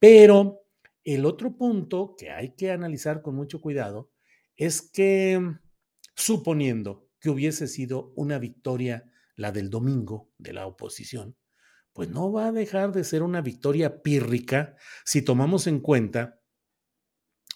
Pero 0.00 0.64
el 1.04 1.26
otro 1.26 1.56
punto 1.56 2.16
que 2.18 2.30
hay 2.30 2.54
que 2.56 2.72
analizar 2.72 3.22
con 3.22 3.36
mucho 3.36 3.60
cuidado 3.60 4.11
es 4.66 4.82
que 4.82 5.40
suponiendo 6.14 7.10
que 7.20 7.30
hubiese 7.30 7.66
sido 7.66 8.12
una 8.16 8.38
victoria 8.38 9.10
la 9.34 9.50
del 9.50 9.70
domingo 9.70 10.30
de 10.38 10.52
la 10.52 10.66
oposición, 10.66 11.36
pues 11.92 12.08
no 12.08 12.30
va 12.30 12.48
a 12.48 12.52
dejar 12.52 12.92
de 12.92 13.04
ser 13.04 13.22
una 13.22 13.40
victoria 13.40 14.02
pírrica 14.02 14.76
si 15.04 15.22
tomamos 15.22 15.66
en 15.66 15.80
cuenta 15.80 16.40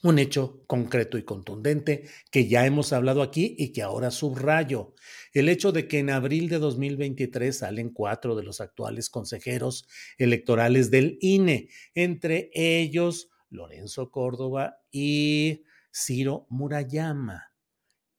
un 0.03 0.19
hecho 0.19 0.65
concreto 0.67 1.17
y 1.17 1.23
contundente 1.23 2.09
que 2.31 2.49
ya 2.49 2.67
hemos 2.67 2.93
hablado 2.93 3.23
aquí 3.23 3.55
y 3.59 3.73
que 3.73 3.83
ahora 3.83 4.11
subrayo. 4.11 4.95
El 5.33 5.49
hecho 5.49 5.73
de 5.73 5.89
que 5.89 6.01
en 6.01 6.11
abril 6.11 6.49
de 6.49 6.59
2023 6.59 7.57
salen 7.57 7.91
cuatro 7.91 8.35
de 8.37 8.43
los 8.43 8.61
actuales 8.61 9.11
consejeros 9.11 9.89
electorales 10.19 10.91
del 10.91 11.19
INE, 11.21 11.69
entre 11.95 12.51
ellos 12.53 13.31
Lorenzo 13.49 14.11
Córdoba 14.11 14.81
y 14.91 15.63
Ciro 15.97 16.47
Murayama. 16.51 17.55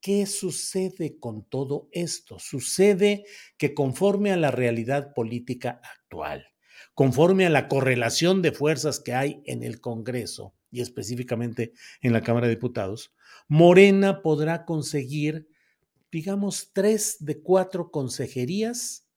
¿Qué 0.01 0.25
sucede 0.25 1.19
con 1.19 1.47
todo 1.47 1.89
esto? 1.91 2.39
Sucede 2.39 3.25
que 3.57 3.75
conforme 3.75 4.31
a 4.31 4.37
la 4.37 4.49
realidad 4.49 5.13
política 5.13 5.79
actual, 5.83 6.47
conforme 6.95 7.45
a 7.45 7.51
la 7.51 7.67
correlación 7.67 8.41
de 8.41 8.51
fuerzas 8.51 8.99
que 8.99 9.13
hay 9.13 9.43
en 9.45 9.63
el 9.63 9.79
Congreso 9.79 10.55
y 10.71 10.81
específicamente 10.81 11.73
en 12.01 12.13
la 12.13 12.21
Cámara 12.21 12.47
de 12.47 12.55
Diputados, 12.55 13.13
Morena 13.47 14.21
podrá 14.23 14.65
conseguir, 14.65 15.47
digamos, 16.11 16.71
tres 16.73 17.17
de 17.19 17.41
cuatro 17.41 17.91
consejerías 17.91 19.07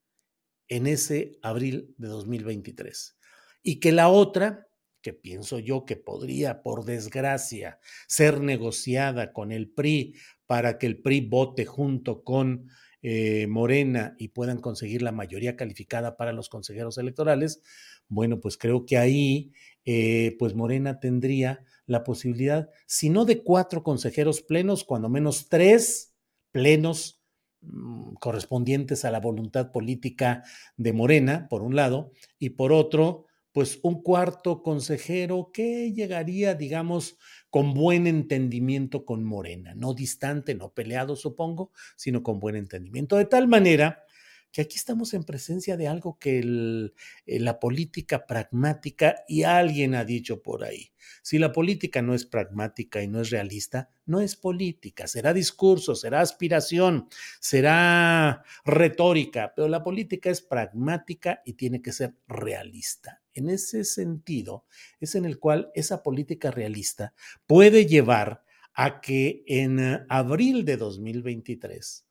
en 0.69 0.87
ese 0.87 1.39
abril 1.43 1.95
de 1.97 2.09
2023. 2.09 3.17
Y 3.63 3.81
que 3.81 3.93
la 3.93 4.09
otra, 4.09 4.70
que 5.01 5.13
pienso 5.13 5.59
yo 5.59 5.85
que 5.85 5.97
podría, 5.97 6.63
por 6.63 6.85
desgracia, 6.85 7.79
ser 8.07 8.41
negociada 8.41 9.33
con 9.33 9.53
el 9.53 9.71
PRI 9.71 10.15
para 10.47 10.79
que 10.79 10.87
el 10.87 11.01
PRI 11.01 11.23
vote 11.23 11.65
junto 11.65 12.23
con 12.25 12.69
eh, 13.03 13.47
Morena 13.47 14.15
y 14.19 14.29
puedan 14.29 14.61
conseguir 14.61 15.01
la 15.01 15.13
mayoría 15.13 15.57
calificada 15.57 16.17
para 16.19 16.33
los 16.33 16.51
consejeros 16.51 16.99
electorales, 16.99 17.63
bueno, 18.09 18.41
pues 18.41 18.59
creo 18.59 18.85
que 18.85 18.99
ahí, 18.99 19.53
eh, 19.85 20.37
pues 20.39 20.55
Morena 20.55 21.01
tendría 21.01 21.65
la 21.87 22.05
posibilidad, 22.05 22.69
si 22.87 23.09
no 23.09 23.25
de 23.25 23.43
cuatro 23.43 23.83
consejeros 23.83 24.43
plenos, 24.43 24.85
cuando 24.85 25.09
menos 25.09 25.49
tres 25.49 26.15
plenos 26.51 27.23
mm, 27.63 28.15
correspondientes 28.15 29.05
a 29.05 29.11
la 29.11 29.21
voluntad 29.21 29.73
política 29.73 30.43
de 30.77 30.93
Morena, 30.93 31.47
por 31.49 31.63
un 31.63 31.77
lado, 31.77 32.13
y 32.39 32.51
por 32.51 32.73
otro, 32.73 33.27
pues 33.53 33.81
un 33.83 34.03
cuarto 34.03 34.63
consejero 34.63 35.51
que 35.53 35.93
llegaría, 35.93 36.55
digamos, 36.55 37.19
con 37.51 37.75
buen 37.75 38.07
entendimiento 38.07 39.05
con 39.05 39.25
Morena, 39.25 39.75
no 39.75 39.95
distante, 39.95 40.55
no 40.55 40.73
peleado, 40.73 41.17
supongo, 41.17 41.73
sino 41.97 42.23
con 42.23 42.39
buen 42.41 42.57
entendimiento. 42.57 43.17
De 43.17 43.25
tal 43.25 43.49
manera 43.49 44.05
que 44.53 44.63
aquí 44.63 44.77
estamos 44.77 45.15
en 45.15 45.25
presencia 45.25 45.77
de 45.77 45.89
algo 45.89 46.19
que 46.19 46.41
eh, 46.41 47.41
la 47.41 47.61
política 47.61 48.27
pragmática, 48.27 49.25
y 49.29 49.45
alguien 49.45 49.95
ha 49.95 50.05
dicho 50.05 50.43
por 50.43 50.65
ahí, 50.65 50.93
si 51.23 51.39
la 51.39 51.53
política 51.53 52.03
no 52.03 52.15
es 52.15 52.27
pragmática 52.27 53.03
y 53.03 53.09
no 53.09 53.21
es 53.21 53.31
realista, 53.31 53.91
no 54.07 54.21
es 54.21 54.37
política, 54.37 55.07
será 55.07 55.33
discurso, 55.33 55.95
será 55.95 56.21
aspiración, 56.21 57.09
será 57.41 58.43
retórica, 58.65 59.53
pero 59.55 59.69
la 59.69 59.83
política 59.83 60.31
es 60.31 60.43
pragmática 60.43 61.43
y 61.45 61.55
tiene 61.55 61.81
que 61.81 61.93
ser 61.93 62.17
realista. 62.27 63.23
En 63.33 63.49
ese 63.49 63.85
sentido, 63.85 64.65
es 64.99 65.15
en 65.15 65.25
el 65.25 65.39
cual 65.39 65.71
esa 65.75 66.03
política 66.03 66.51
realista 66.51 67.15
puede 67.47 67.87
llevar 67.87 68.43
a 68.75 69.01
que 69.01 69.45
en 69.47 69.79
eh, 69.79 70.01
abril 70.09 70.65
de 70.65 70.77
2023, 70.77 72.07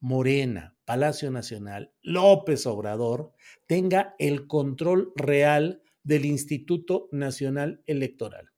Morena, 0.00 0.73
Palacio 0.84 1.30
Nacional, 1.30 1.92
López 2.02 2.66
Obrador, 2.66 3.32
tenga 3.66 4.14
el 4.18 4.46
control 4.46 5.12
real 5.16 5.82
del 6.02 6.24
Instituto 6.24 7.08
Nacional 7.12 7.82
Electoral. 7.86 8.50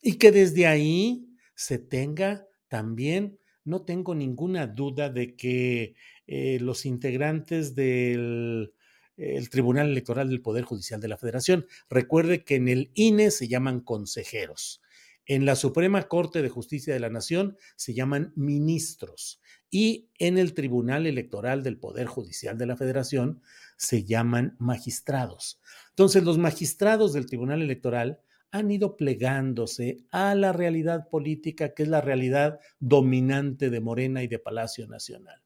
Y 0.00 0.14
que 0.14 0.32
desde 0.32 0.66
ahí 0.66 1.28
se 1.54 1.78
tenga 1.78 2.46
también, 2.68 3.38
no 3.64 3.84
tengo 3.84 4.14
ninguna 4.14 4.66
duda 4.66 5.10
de 5.10 5.36
que 5.36 5.94
eh, 6.26 6.58
los 6.60 6.86
integrantes 6.86 7.74
del 7.74 8.72
el 9.16 9.50
Tribunal 9.50 9.90
Electoral 9.90 10.28
del 10.28 10.42
Poder 10.42 10.64
Judicial 10.64 11.00
de 11.00 11.08
la 11.08 11.16
Federación. 11.16 11.66
Recuerde 11.88 12.44
que 12.44 12.56
en 12.56 12.68
el 12.68 12.90
INE 12.94 13.30
se 13.30 13.48
llaman 13.48 13.80
consejeros. 13.80 14.81
En 15.26 15.46
la 15.46 15.54
Suprema 15.54 16.02
Corte 16.08 16.42
de 16.42 16.48
Justicia 16.48 16.92
de 16.92 17.00
la 17.00 17.10
Nación 17.10 17.56
se 17.76 17.94
llaman 17.94 18.32
ministros 18.34 19.40
y 19.70 20.10
en 20.18 20.36
el 20.36 20.52
Tribunal 20.52 21.06
Electoral 21.06 21.62
del 21.62 21.78
Poder 21.78 22.06
Judicial 22.06 22.58
de 22.58 22.66
la 22.66 22.76
Federación 22.76 23.40
se 23.76 24.04
llaman 24.04 24.56
magistrados. 24.58 25.60
Entonces, 25.90 26.24
los 26.24 26.38
magistrados 26.38 27.12
del 27.12 27.26
Tribunal 27.26 27.62
Electoral 27.62 28.20
han 28.50 28.70
ido 28.70 28.96
plegándose 28.96 30.04
a 30.10 30.34
la 30.34 30.52
realidad 30.52 31.08
política 31.08 31.72
que 31.72 31.84
es 31.84 31.88
la 31.88 32.00
realidad 32.00 32.60
dominante 32.80 33.70
de 33.70 33.80
Morena 33.80 34.22
y 34.22 34.28
de 34.28 34.38
Palacio 34.38 34.86
Nacional. 34.86 35.41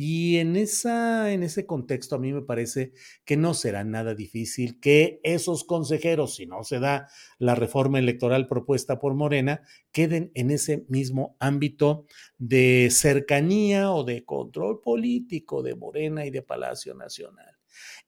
Y 0.00 0.36
en, 0.36 0.54
esa, 0.54 1.32
en 1.32 1.42
ese 1.42 1.66
contexto 1.66 2.14
a 2.14 2.18
mí 2.20 2.32
me 2.32 2.42
parece 2.42 2.92
que 3.24 3.36
no 3.36 3.52
será 3.52 3.82
nada 3.82 4.14
difícil 4.14 4.78
que 4.78 5.18
esos 5.24 5.64
consejeros, 5.64 6.36
si 6.36 6.46
no 6.46 6.62
se 6.62 6.78
da 6.78 7.08
la 7.40 7.56
reforma 7.56 7.98
electoral 7.98 8.46
propuesta 8.46 9.00
por 9.00 9.14
Morena, 9.14 9.60
queden 9.90 10.30
en 10.36 10.52
ese 10.52 10.84
mismo 10.88 11.36
ámbito 11.40 12.06
de 12.36 12.90
cercanía 12.92 13.90
o 13.90 14.04
de 14.04 14.24
control 14.24 14.82
político 14.82 15.64
de 15.64 15.74
Morena 15.74 16.24
y 16.24 16.30
de 16.30 16.42
Palacio 16.42 16.94
Nacional. 16.94 17.56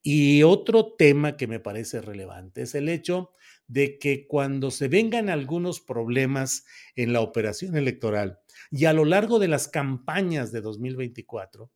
Y 0.01 0.45
otro 0.45 0.95
tema 0.95 1.37
que 1.37 1.49
me 1.49 1.59
parece 1.59 2.01
relevante 2.01 2.63
es 2.63 2.77
el 2.77 2.89
hecho 2.89 3.33
de 3.67 3.99
que 3.99 4.29
cuando 4.29 4.71
se 4.71 4.87
vengan 4.87 5.29
algunos 5.29 5.81
problemas 5.81 6.65
en 6.95 7.13
la 7.13 7.21
operación 7.21 7.77
electoral 7.77 8.39
y 8.71 8.85
a 8.85 8.93
lo 8.93 9.05
largo 9.05 9.41
de 9.41 9.49
las 9.49 9.67
campañas 9.67 10.53
de 10.53 10.61
2024, 10.61 11.69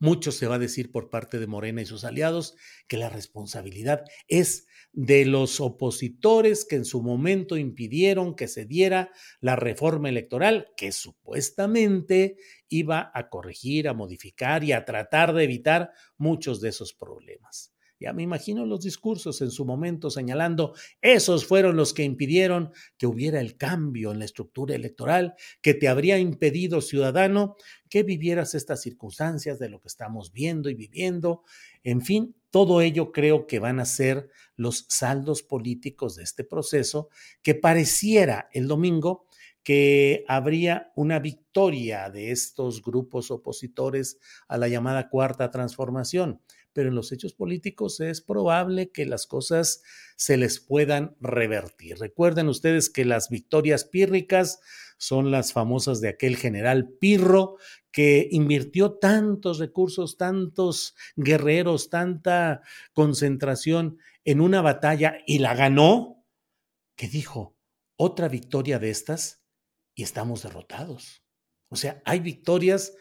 mucho 0.00 0.32
se 0.32 0.46
va 0.46 0.56
a 0.56 0.58
decir 0.58 0.90
por 0.90 1.10
parte 1.10 1.38
de 1.38 1.46
Morena 1.46 1.82
y 1.82 1.86
sus 1.86 2.04
aliados 2.04 2.56
que 2.88 2.96
la 2.96 3.10
responsabilidad 3.10 4.02
es 4.26 4.66
de 4.92 5.24
los 5.24 5.60
opositores 5.60 6.64
que 6.64 6.76
en 6.76 6.84
su 6.84 7.02
momento 7.02 7.56
impidieron 7.56 8.34
que 8.34 8.48
se 8.48 8.64
diera 8.64 9.12
la 9.40 9.54
reforma 9.54 10.08
electoral 10.08 10.68
que 10.76 10.90
supuestamente 10.90 12.36
iba 12.68 13.12
a 13.14 13.28
corregir, 13.28 13.88
a 13.88 13.94
modificar 13.94 14.64
y 14.64 14.72
a 14.72 14.84
tratar 14.84 15.32
de 15.34 15.44
evitar 15.44 15.92
muchos 16.16 16.60
de 16.60 16.70
esos 16.70 16.92
problemas. 16.92 17.69
Ya 18.00 18.14
me 18.14 18.22
imagino 18.22 18.64
los 18.64 18.80
discursos 18.80 19.42
en 19.42 19.50
su 19.50 19.66
momento 19.66 20.08
señalando, 20.08 20.74
esos 21.02 21.44
fueron 21.44 21.76
los 21.76 21.92
que 21.92 22.02
impidieron 22.02 22.72
que 22.96 23.06
hubiera 23.06 23.40
el 23.40 23.58
cambio 23.58 24.10
en 24.10 24.20
la 24.20 24.24
estructura 24.24 24.74
electoral, 24.74 25.34
que 25.60 25.74
te 25.74 25.86
habría 25.86 26.18
impedido, 26.18 26.80
ciudadano, 26.80 27.56
que 27.90 28.02
vivieras 28.02 28.54
estas 28.54 28.80
circunstancias 28.80 29.58
de 29.58 29.68
lo 29.68 29.80
que 29.80 29.88
estamos 29.88 30.32
viendo 30.32 30.70
y 30.70 30.74
viviendo. 30.74 31.42
En 31.84 32.00
fin, 32.00 32.34
todo 32.48 32.80
ello 32.80 33.12
creo 33.12 33.46
que 33.46 33.58
van 33.58 33.80
a 33.80 33.84
ser 33.84 34.30
los 34.56 34.86
saldos 34.88 35.42
políticos 35.42 36.16
de 36.16 36.22
este 36.22 36.42
proceso, 36.42 37.10
que 37.42 37.54
pareciera 37.54 38.48
el 38.54 38.66
domingo 38.66 39.26
que 39.62 40.24
habría 40.26 40.90
una 40.96 41.18
victoria 41.18 42.08
de 42.08 42.30
estos 42.30 42.82
grupos 42.82 43.30
opositores 43.30 44.18
a 44.48 44.56
la 44.56 44.68
llamada 44.68 45.10
cuarta 45.10 45.50
transformación 45.50 46.40
pero 46.72 46.88
en 46.88 46.94
los 46.94 47.12
hechos 47.12 47.34
políticos 47.34 48.00
es 48.00 48.20
probable 48.20 48.90
que 48.90 49.06
las 49.06 49.26
cosas 49.26 49.82
se 50.16 50.36
les 50.36 50.60
puedan 50.60 51.16
revertir. 51.20 51.98
Recuerden 51.98 52.48
ustedes 52.48 52.90
que 52.90 53.04
las 53.04 53.28
victorias 53.28 53.84
pírricas 53.84 54.60
son 54.98 55.30
las 55.30 55.52
famosas 55.52 56.00
de 56.00 56.08
aquel 56.08 56.36
general 56.36 56.90
Pirro 57.00 57.56
que 57.90 58.28
invirtió 58.30 58.98
tantos 58.98 59.58
recursos, 59.58 60.16
tantos 60.16 60.94
guerreros, 61.16 61.90
tanta 61.90 62.62
concentración 62.92 63.98
en 64.24 64.40
una 64.40 64.60
batalla 64.60 65.18
y 65.26 65.38
la 65.38 65.54
ganó, 65.54 66.24
que 66.96 67.08
dijo, 67.08 67.56
otra 67.96 68.28
victoria 68.28 68.78
de 68.78 68.90
estas 68.90 69.42
y 69.94 70.02
estamos 70.02 70.42
derrotados. 70.42 71.22
O 71.68 71.76
sea, 71.76 72.02
hay 72.04 72.20
victorias 72.20 72.94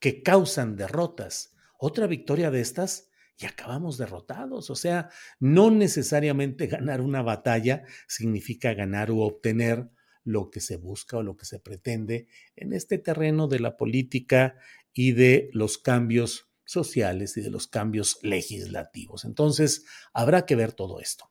que 0.00 0.22
causan 0.22 0.76
derrotas. 0.76 1.54
Otra 1.78 2.06
victoria 2.06 2.50
de 2.50 2.60
estas 2.60 3.08
y 3.38 3.46
acabamos 3.46 3.96
derrotados. 3.98 4.68
O 4.68 4.74
sea, 4.74 5.10
no 5.40 5.70
necesariamente 5.70 6.66
ganar 6.66 7.00
una 7.00 7.22
batalla 7.22 7.84
significa 8.06 8.74
ganar 8.74 9.10
o 9.10 9.18
obtener 9.18 9.88
lo 10.24 10.50
que 10.50 10.60
se 10.60 10.76
busca 10.76 11.16
o 11.16 11.22
lo 11.22 11.36
que 11.36 11.46
se 11.46 11.58
pretende 11.58 12.26
en 12.54 12.74
este 12.74 12.98
terreno 12.98 13.48
de 13.48 13.60
la 13.60 13.76
política 13.76 14.56
y 14.92 15.12
de 15.12 15.48
los 15.54 15.78
cambios 15.78 16.50
sociales 16.66 17.36
y 17.38 17.40
de 17.40 17.50
los 17.50 17.66
cambios 17.66 18.18
legislativos. 18.22 19.24
Entonces, 19.24 19.86
habrá 20.12 20.44
que 20.44 20.54
ver 20.54 20.72
todo 20.72 21.00
esto. 21.00 21.30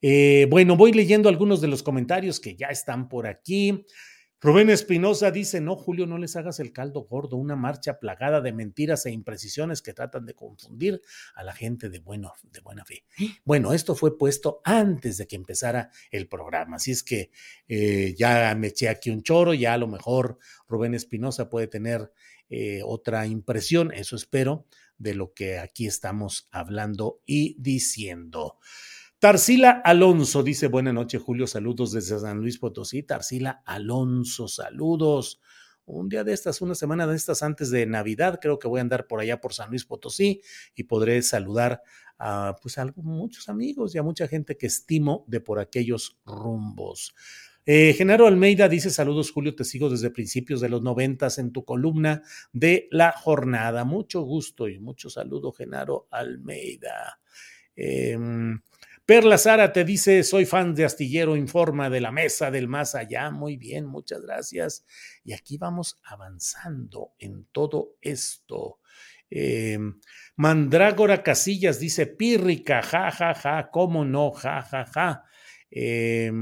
Eh, 0.00 0.46
bueno, 0.48 0.76
voy 0.76 0.92
leyendo 0.92 1.28
algunos 1.28 1.60
de 1.60 1.68
los 1.68 1.82
comentarios 1.82 2.38
que 2.38 2.54
ya 2.54 2.68
están 2.68 3.08
por 3.08 3.26
aquí. 3.26 3.84
Rubén 4.40 4.68
Espinosa 4.68 5.30
dice, 5.30 5.60
no, 5.60 5.76
Julio, 5.76 6.06
no 6.06 6.18
les 6.18 6.36
hagas 6.36 6.60
el 6.60 6.72
caldo 6.72 7.02
gordo, 7.04 7.36
una 7.36 7.56
marcha 7.56 7.98
plagada 7.98 8.42
de 8.42 8.52
mentiras 8.52 9.06
e 9.06 9.10
imprecisiones 9.10 9.80
que 9.80 9.94
tratan 9.94 10.26
de 10.26 10.34
confundir 10.34 11.00
a 11.34 11.42
la 11.42 11.54
gente 11.54 11.88
de, 11.88 12.00
bueno, 12.00 12.34
de 12.42 12.60
buena 12.60 12.84
fe. 12.84 13.04
Bueno, 13.44 13.72
esto 13.72 13.94
fue 13.94 14.18
puesto 14.18 14.60
antes 14.64 15.16
de 15.16 15.26
que 15.26 15.36
empezara 15.36 15.90
el 16.10 16.28
programa, 16.28 16.76
así 16.76 16.90
es 16.90 17.02
que 17.02 17.30
eh, 17.66 18.14
ya 18.18 18.54
me 18.54 18.68
eché 18.68 18.90
aquí 18.90 19.10
un 19.10 19.22
choro, 19.22 19.54
ya 19.54 19.72
a 19.72 19.78
lo 19.78 19.88
mejor 19.88 20.38
Rubén 20.68 20.94
Espinosa 20.94 21.48
puede 21.48 21.66
tener 21.66 22.12
eh, 22.50 22.80
otra 22.84 23.26
impresión, 23.26 23.90
eso 23.92 24.16
espero, 24.16 24.66
de 24.98 25.14
lo 25.14 25.32
que 25.32 25.58
aquí 25.58 25.86
estamos 25.86 26.48
hablando 26.50 27.22
y 27.26 27.56
diciendo. 27.58 28.58
Tarsila 29.18 29.80
Alonso 29.82 30.42
dice, 30.42 30.68
buena 30.68 30.92
noche 30.92 31.16
Julio, 31.18 31.46
saludos 31.46 31.92
desde 31.92 32.18
San 32.20 32.38
Luis 32.38 32.58
Potosí. 32.58 33.02
Tarsila 33.02 33.62
Alonso, 33.64 34.46
saludos. 34.46 35.40
Un 35.86 36.10
día 36.10 36.22
de 36.22 36.34
estas, 36.34 36.60
una 36.60 36.74
semana 36.74 37.06
de 37.06 37.16
estas 37.16 37.42
antes 37.42 37.70
de 37.70 37.86
Navidad, 37.86 38.38
creo 38.42 38.58
que 38.58 38.68
voy 38.68 38.78
a 38.78 38.82
andar 38.82 39.06
por 39.06 39.20
allá 39.20 39.40
por 39.40 39.54
San 39.54 39.70
Luis 39.70 39.86
Potosí 39.86 40.42
y 40.74 40.82
podré 40.82 41.22
saludar 41.22 41.80
a, 42.18 42.56
pues, 42.60 42.76
a 42.76 42.92
muchos 42.96 43.48
amigos 43.48 43.94
y 43.94 43.98
a 43.98 44.02
mucha 44.02 44.28
gente 44.28 44.58
que 44.58 44.66
estimo 44.66 45.24
de 45.28 45.40
por 45.40 45.60
aquellos 45.60 46.18
rumbos. 46.26 47.14
Eh, 47.64 47.94
Genaro 47.94 48.26
Almeida 48.26 48.68
dice: 48.68 48.90
Saludos, 48.90 49.30
Julio, 49.30 49.54
te 49.54 49.64
sigo 49.64 49.88
desde 49.88 50.10
principios 50.10 50.60
de 50.60 50.68
los 50.68 50.82
noventas 50.82 51.38
en 51.38 51.52
tu 51.52 51.64
columna 51.64 52.22
de 52.52 52.86
la 52.90 53.12
jornada. 53.12 53.84
Mucho 53.84 54.20
gusto 54.20 54.68
y 54.68 54.78
mucho 54.78 55.08
saludo, 55.08 55.52
Genaro 55.52 56.06
Almeida. 56.10 57.18
Eh, 57.74 58.18
Perla 59.06 59.38
Sara 59.38 59.72
te 59.72 59.84
dice, 59.84 60.24
soy 60.24 60.46
fan 60.46 60.74
de 60.74 60.84
Astillero 60.84 61.36
Informa 61.36 61.88
de 61.88 62.00
la 62.00 62.10
Mesa 62.10 62.50
del 62.50 62.66
Más 62.66 62.96
Allá. 62.96 63.30
Muy 63.30 63.56
bien, 63.56 63.86
muchas 63.86 64.20
gracias. 64.20 64.84
Y 65.22 65.32
aquí 65.32 65.58
vamos 65.58 66.00
avanzando 66.02 67.12
en 67.20 67.46
todo 67.52 67.94
esto. 68.00 68.80
Eh, 69.30 69.78
Mandrágora 70.34 71.22
Casillas 71.22 71.78
dice, 71.78 72.08
pírrica, 72.08 72.82
ja, 72.82 73.12
ja, 73.12 73.32
ja, 73.32 73.70
cómo 73.70 74.04
no, 74.04 74.32
ja, 74.32 74.62
ja, 74.62 74.84
ja. 74.92 75.22
Eh, 75.70 76.32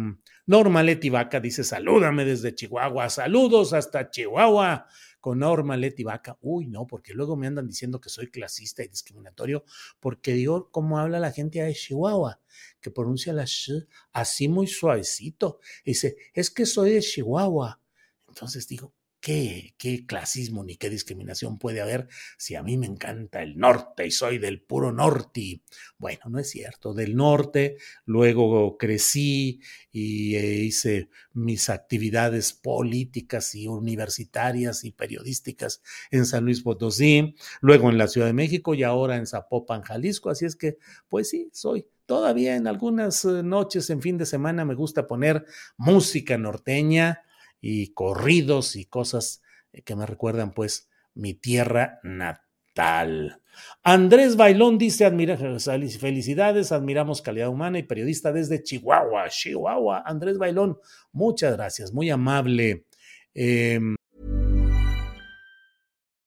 Norma 0.46 0.82
Leti 0.82 1.10
Vaca 1.10 1.40
dice: 1.40 1.64
Salúdame 1.64 2.24
desde 2.24 2.54
Chihuahua, 2.54 3.10
saludos 3.10 3.74
hasta 3.74 4.10
Chihuahua 4.10 4.86
con 5.24 5.38
Norma 5.38 5.74
Leti 5.78 6.04
Vaca. 6.04 6.36
Uy, 6.42 6.66
no, 6.66 6.86
porque 6.86 7.14
luego 7.14 7.34
me 7.34 7.46
andan 7.46 7.66
diciendo 7.66 7.98
que 7.98 8.10
soy 8.10 8.30
clasista 8.30 8.84
y 8.84 8.88
discriminatorio, 8.88 9.64
porque 9.98 10.34
digo 10.34 10.68
cómo 10.70 10.98
habla 10.98 11.18
la 11.18 11.32
gente 11.32 11.62
de 11.62 11.72
Chihuahua, 11.72 12.42
que 12.82 12.90
pronuncia 12.90 13.32
la 13.32 13.46
sh 13.46 13.86
así 14.12 14.48
muy 14.48 14.66
suavecito. 14.66 15.60
dice: 15.82 16.18
Es 16.34 16.50
que 16.50 16.66
soy 16.66 16.92
de 16.92 17.00
Chihuahua. 17.00 17.80
Entonces 18.28 18.68
digo, 18.68 18.92
¿Qué, 19.24 19.74
¿Qué 19.78 20.04
clasismo 20.04 20.64
ni 20.64 20.76
qué 20.76 20.90
discriminación 20.90 21.58
puede 21.58 21.80
haber 21.80 22.08
si 22.36 22.56
a 22.56 22.62
mí 22.62 22.76
me 22.76 22.84
encanta 22.84 23.42
el 23.42 23.56
norte 23.56 24.06
y 24.06 24.10
soy 24.10 24.36
del 24.36 24.60
puro 24.60 24.92
norte? 24.92 25.62
Bueno, 25.96 26.20
no 26.28 26.38
es 26.38 26.50
cierto, 26.50 26.92
del 26.92 27.16
norte, 27.16 27.78
luego 28.04 28.76
crecí 28.76 29.62
y 29.90 30.36
eh, 30.36 30.56
hice 30.64 31.08
mis 31.32 31.70
actividades 31.70 32.52
políticas 32.52 33.54
y 33.54 33.66
universitarias 33.66 34.84
y 34.84 34.92
periodísticas 34.92 35.80
en 36.10 36.26
San 36.26 36.44
Luis 36.44 36.60
Potosí, 36.60 37.34
luego 37.62 37.88
en 37.88 37.96
la 37.96 38.08
Ciudad 38.08 38.26
de 38.26 38.34
México 38.34 38.74
y 38.74 38.82
ahora 38.82 39.16
en 39.16 39.26
Zapopan, 39.26 39.80
Jalisco, 39.80 40.28
así 40.28 40.44
es 40.44 40.54
que, 40.54 40.76
pues 41.08 41.30
sí, 41.30 41.48
soy 41.54 41.86
todavía 42.04 42.56
en 42.56 42.66
algunas 42.66 43.24
eh, 43.24 43.42
noches 43.42 43.88
en 43.88 44.02
fin 44.02 44.18
de 44.18 44.26
semana 44.26 44.66
me 44.66 44.74
gusta 44.74 45.06
poner 45.06 45.46
música 45.78 46.36
norteña 46.36 47.22
y 47.66 47.94
corridos 47.94 48.76
y 48.76 48.84
cosas 48.84 49.40
eh, 49.72 49.80
que 49.80 49.96
me 49.96 50.04
recuerdan 50.04 50.52
pues 50.52 50.90
mi 51.14 51.32
tierra 51.32 51.98
natal. 52.02 53.40
Andrés 53.82 54.36
Bailón 54.36 54.76
dice, 54.76 55.06
admira, 55.06 55.38
felicidades, 55.38 56.72
admiramos 56.72 57.22
calidad 57.22 57.48
humana 57.48 57.78
y 57.78 57.84
periodista 57.84 58.32
desde 58.32 58.62
Chihuahua, 58.62 59.30
Chihuahua. 59.30 60.02
Andrés 60.04 60.36
Bailón, 60.36 60.76
muchas 61.10 61.54
gracias, 61.54 61.90
muy 61.90 62.10
amable. 62.10 62.84
Eh, 63.32 63.80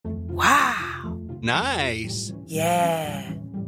wow. 0.04 1.40
Nice. 1.40 2.34
Yeah. 2.48 3.47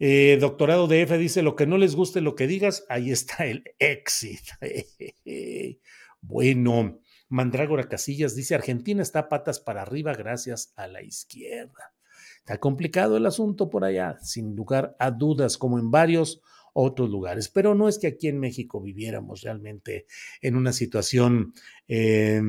Eh, 0.00 0.38
doctorado 0.40 0.88
de 0.88 1.02
F 1.02 1.16
dice, 1.18 1.42
lo 1.42 1.54
que 1.54 1.66
no 1.66 1.76
les 1.76 1.94
guste 1.94 2.22
lo 2.22 2.34
que 2.34 2.46
digas, 2.46 2.84
ahí 2.88 3.10
está 3.10 3.46
el 3.46 3.62
exit. 3.78 4.40
bueno, 6.22 7.00
Mandrágora 7.28 7.88
Casillas 7.88 8.34
dice, 8.34 8.54
Argentina 8.54 9.02
está 9.02 9.28
patas 9.28 9.60
para 9.60 9.82
arriba 9.82 10.14
gracias 10.14 10.72
a 10.74 10.88
la 10.88 11.02
izquierda. 11.02 11.94
Está 12.38 12.58
complicado 12.58 13.18
el 13.18 13.26
asunto 13.26 13.68
por 13.68 13.84
allá, 13.84 14.18
sin 14.22 14.56
lugar 14.56 14.96
a 14.98 15.10
dudas, 15.10 15.58
como 15.58 15.78
en 15.78 15.90
varios 15.90 16.40
otros 16.72 17.10
lugares. 17.10 17.48
Pero 17.48 17.74
no 17.74 17.88
es 17.88 17.98
que 17.98 18.06
aquí 18.06 18.28
en 18.28 18.40
México 18.40 18.80
viviéramos 18.80 19.42
realmente 19.42 20.06
en 20.40 20.56
una 20.56 20.72
situación 20.72 21.52
eh, 21.86 22.42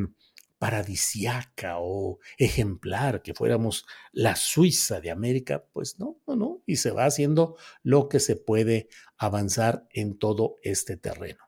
paradisiaca 0.62 1.78
o 1.80 2.20
ejemplar, 2.38 3.24
que 3.24 3.34
fuéramos 3.34 3.88
la 4.12 4.36
Suiza 4.36 5.02
de 5.02 5.10
América, 5.10 5.66
pues 5.74 5.98
no, 5.98 6.20
no, 6.28 6.36
no, 6.36 6.62
y 6.68 6.76
se 6.76 6.92
va 6.92 7.06
haciendo 7.06 7.58
lo 7.82 8.08
que 8.08 8.20
se 8.20 8.36
puede 8.36 8.88
avanzar 9.18 9.88
en 9.90 10.20
todo 10.20 10.58
este 10.62 10.98
terreno. 10.98 11.40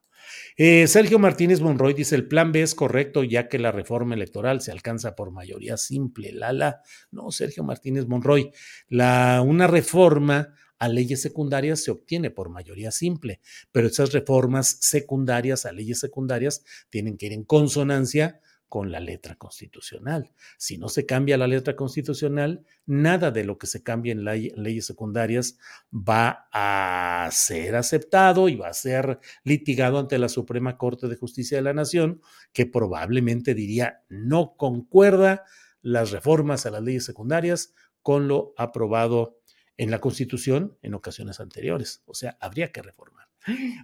Eh, 0.57 0.87
Sergio 0.87 1.19
Martínez 1.19 1.61
Monroy 1.61 1.93
dice, 1.93 2.15
el 2.15 2.27
plan 2.27 2.51
B 2.51 2.63
es 2.63 2.73
correcto 2.73 3.23
ya 3.23 3.49
que 3.49 3.59
la 3.59 3.71
reforma 3.71 4.15
electoral 4.15 4.61
se 4.61 4.71
alcanza 4.71 5.15
por 5.15 5.29
mayoría 5.29 5.77
simple. 5.77 6.31
Lala, 6.31 6.81
no, 7.11 7.29
Sergio 7.29 7.63
Martínez 7.63 8.07
Monroy, 8.07 8.49
la, 8.87 9.43
una 9.45 9.67
reforma 9.67 10.55
a 10.79 10.87
leyes 10.87 11.21
secundarias 11.21 11.83
se 11.83 11.91
obtiene 11.91 12.31
por 12.31 12.49
mayoría 12.49 12.89
simple, 12.89 13.41
pero 13.71 13.85
esas 13.85 14.11
reformas 14.11 14.75
secundarias 14.81 15.67
a 15.67 15.71
leyes 15.71 15.99
secundarias 15.99 16.63
tienen 16.89 17.15
que 17.15 17.27
ir 17.27 17.33
en 17.33 17.43
consonancia 17.43 18.41
con 18.73 18.91
la 18.91 18.99
letra 18.99 19.35
constitucional. 19.35 20.31
Si 20.57 20.79
no 20.79 20.89
se 20.89 21.05
cambia 21.05 21.37
la 21.37 21.45
letra 21.45 21.75
constitucional, 21.75 22.65
nada 22.87 23.29
de 23.29 23.43
lo 23.43 23.59
que 23.59 23.67
se 23.67 23.83
cambie 23.83 24.13
en 24.13 24.25
leyes 24.25 24.87
secundarias 24.87 25.59
va 25.93 26.47
a 26.51 27.29
ser 27.31 27.75
aceptado 27.75 28.49
y 28.49 28.55
va 28.55 28.69
a 28.69 28.73
ser 28.73 29.19
litigado 29.43 29.99
ante 29.99 30.17
la 30.17 30.27
Suprema 30.27 30.75
Corte 30.79 31.07
de 31.07 31.15
Justicia 31.15 31.55
de 31.55 31.61
la 31.61 31.73
Nación, 31.73 32.19
que 32.51 32.65
probablemente 32.65 33.53
diría 33.53 34.01
no 34.09 34.55
concuerda 34.57 35.43
las 35.83 36.09
reformas 36.09 36.65
a 36.65 36.71
las 36.71 36.81
leyes 36.81 37.05
secundarias 37.05 37.75
con 38.01 38.27
lo 38.27 38.55
aprobado 38.57 39.37
en 39.77 39.91
la 39.91 40.01
Constitución 40.01 40.79
en 40.81 40.95
ocasiones 40.95 41.39
anteriores. 41.39 42.01
O 42.07 42.15
sea, 42.15 42.39
habría 42.41 42.71
que 42.71 42.81
reformar. 42.81 43.32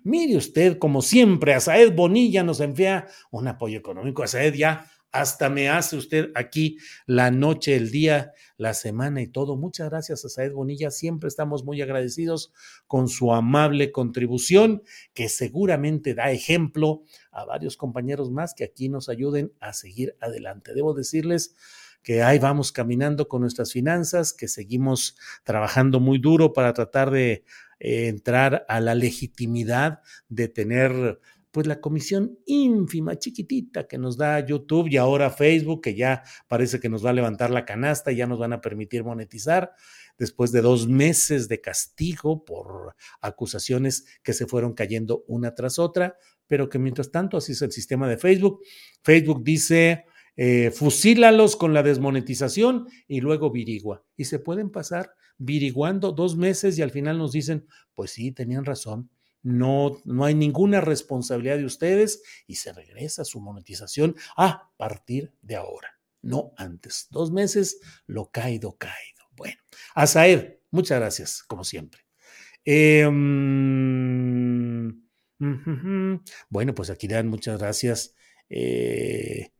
Mire 0.04 0.38
usted, 0.38 0.78
como 0.78 1.02
siempre, 1.02 1.54
a 1.54 1.60
Saed 1.60 1.94
Bonilla 1.94 2.44
nos 2.44 2.60
envía 2.60 3.08
un 3.32 3.48
apoyo 3.48 3.78
económico. 3.78 4.24
A 4.24 4.28
Saed 4.28 4.54
ya 4.54 4.90
hasta 5.12 5.50
me 5.50 5.70
hace 5.70 5.98
usted 5.98 6.32
aquí 6.36 6.78
la 7.08 7.32
noche, 7.32 7.76
el 7.76 7.90
día, 7.90 8.34
la 8.58 8.74
semana 8.74 9.22
y 9.22 9.28
todo. 9.28 9.58
Muchas 9.58 9.90
gracias 9.90 10.24
a 10.24 10.30
Saed 10.30 10.54
Bonilla. 10.54 10.92
Siempre 10.92 11.28
estamos 11.28 11.64
muy 11.64 11.82
agradecidos 11.82 12.54
con 12.86 13.08
su 13.08 13.34
amable 13.34 13.92
contribución, 13.92 14.84
que 15.14 15.30
seguramente 15.30 16.14
da 16.14 16.32
ejemplo 16.32 17.04
a 17.32 17.46
varios 17.46 17.76
compañeros 17.76 18.32
más 18.32 18.54
que 18.54 18.64
aquí 18.64 18.88
nos 18.90 19.10
ayuden 19.10 19.52
a 19.60 19.74
seguir 19.74 20.16
adelante. 20.20 20.74
Debo 20.74 20.94
decirles 20.94 21.56
que 22.04 22.22
ahí 22.22 22.40
vamos 22.40 22.72
caminando 22.72 23.28
con 23.28 23.42
nuestras 23.42 23.74
finanzas, 23.74 24.32
que 24.34 24.48
seguimos 24.48 25.18
trabajando 25.44 26.00
muy 26.00 26.18
duro 26.18 26.54
para 26.54 26.74
tratar 26.74 27.12
de 27.12 27.44
entrar 27.80 28.66
a 28.68 28.80
la 28.80 28.96
legitimidad 28.96 30.00
de 30.28 30.48
tener 30.48 31.20
pues 31.52 31.66
la 31.66 31.82
comisión 31.82 32.38
ínfima, 32.46 33.18
chiquitita 33.18 33.88
que 33.88 33.98
nos 33.98 34.18
da 34.18 34.40
YouTube 34.46 34.88
y 34.90 34.98
ahora 34.98 35.32
Facebook, 35.32 35.82
que 35.82 35.96
ya 35.96 36.24
parece 36.48 36.80
que 36.80 36.90
nos 36.90 37.04
va 37.04 37.10
a 37.10 37.14
levantar 37.14 37.50
la 37.50 37.66
canasta 37.66 38.12
ya 38.12 38.28
nos 38.28 38.40
van 38.40 38.54
a 38.54 38.62
permitir 38.62 39.04
monetizar 39.04 39.74
después 40.18 40.52
de 40.52 40.62
dos 40.62 40.88
meses 40.88 41.48
de 41.48 41.62
castigo 41.62 42.46
por 42.46 42.96
acusaciones 43.22 44.06
que 44.22 44.34
se 44.34 44.46
fueron 44.46 44.74
cayendo 44.74 45.24
una 45.28 45.56
tras 45.56 45.80
otra, 45.80 46.18
pero 46.46 46.70
que 46.70 46.78
mientras 46.78 47.12
tanto 47.12 47.38
así 47.38 47.54
es 47.54 47.62
el 47.62 47.72
sistema 47.72 48.08
de 48.08 48.18
Facebook. 48.18 48.62
Facebook 49.02 49.44
dice, 49.44 50.06
eh, 50.36 50.72
fusílalos 50.72 51.56
con 51.56 51.74
la 51.74 51.84
desmonetización 51.84 52.88
y 53.08 53.22
luego 53.22 53.50
virigua. 53.50 54.04
Y 54.16 54.26
se 54.26 54.40
pueden 54.40 54.70
pasar 54.70 55.14
viriguando 55.40 56.12
dos 56.12 56.38
meses 56.38 56.78
y 56.78 56.84
al 56.84 56.92
final 56.92 57.18
nos 57.18 57.32
dicen, 57.32 57.66
pues 57.96 58.12
sí, 58.12 58.32
tenían 58.32 58.66
razón, 58.66 59.10
no, 59.42 60.00
no 60.06 60.26
hay 60.26 60.36
ninguna 60.36 60.82
responsabilidad 60.82 61.58
de 61.58 61.66
ustedes 61.66 62.22
y 62.46 62.56
se 62.56 62.74
regresa 62.74 63.24
su 63.26 63.40
monetización 63.42 64.16
a 64.38 64.72
partir 64.78 65.34
de 65.42 65.56
ahora, 65.56 66.00
no 66.22 66.52
antes. 66.58 67.08
Dos 67.10 67.32
meses, 67.32 67.80
lo 68.06 68.30
caído, 68.30 68.78
caído. 68.78 69.24
Bueno, 69.32 69.60
a 69.96 70.06
Saed, 70.06 70.58
muchas 70.70 71.00
gracias, 71.00 71.42
como 71.44 71.64
siempre. 71.64 72.02
Em, 72.66 73.80
Bueno, 76.50 76.76
pues 76.76 76.90
aquí 76.90 77.08
dan 77.08 77.28
muchas 77.28 77.58
gracias 77.60 78.14
eh, 78.50 79.54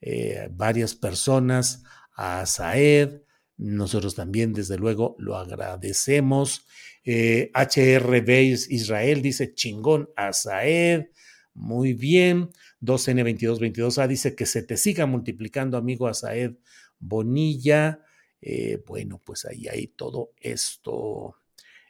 eh, 0.00 0.48
varias 0.50 0.94
personas 0.94 1.82
a 2.16 2.46
Saed. 2.46 3.20
Nosotros 3.58 4.14
también, 4.14 4.52
desde 4.52 4.76
luego, 4.76 5.16
lo 5.18 5.36
agradecemos. 5.36 6.66
Eh, 7.04 7.50
HRB 7.54 8.30
Israel 8.70 9.22
dice 9.22 9.54
chingón 9.54 10.10
a 10.16 10.32
Saed. 10.32 11.06
Muy 11.54 11.94
bien. 11.94 12.50
2N2222A 12.82 14.06
dice 14.06 14.34
que 14.34 14.46
se 14.46 14.62
te 14.62 14.76
siga 14.76 15.06
multiplicando, 15.06 15.76
amigo 15.76 16.06
Asaed 16.06 16.56
Bonilla. 16.98 18.00
Eh, 18.40 18.82
bueno, 18.86 19.20
pues 19.24 19.44
ahí 19.46 19.66
hay 19.68 19.88
todo 19.88 20.32
esto. 20.40 21.36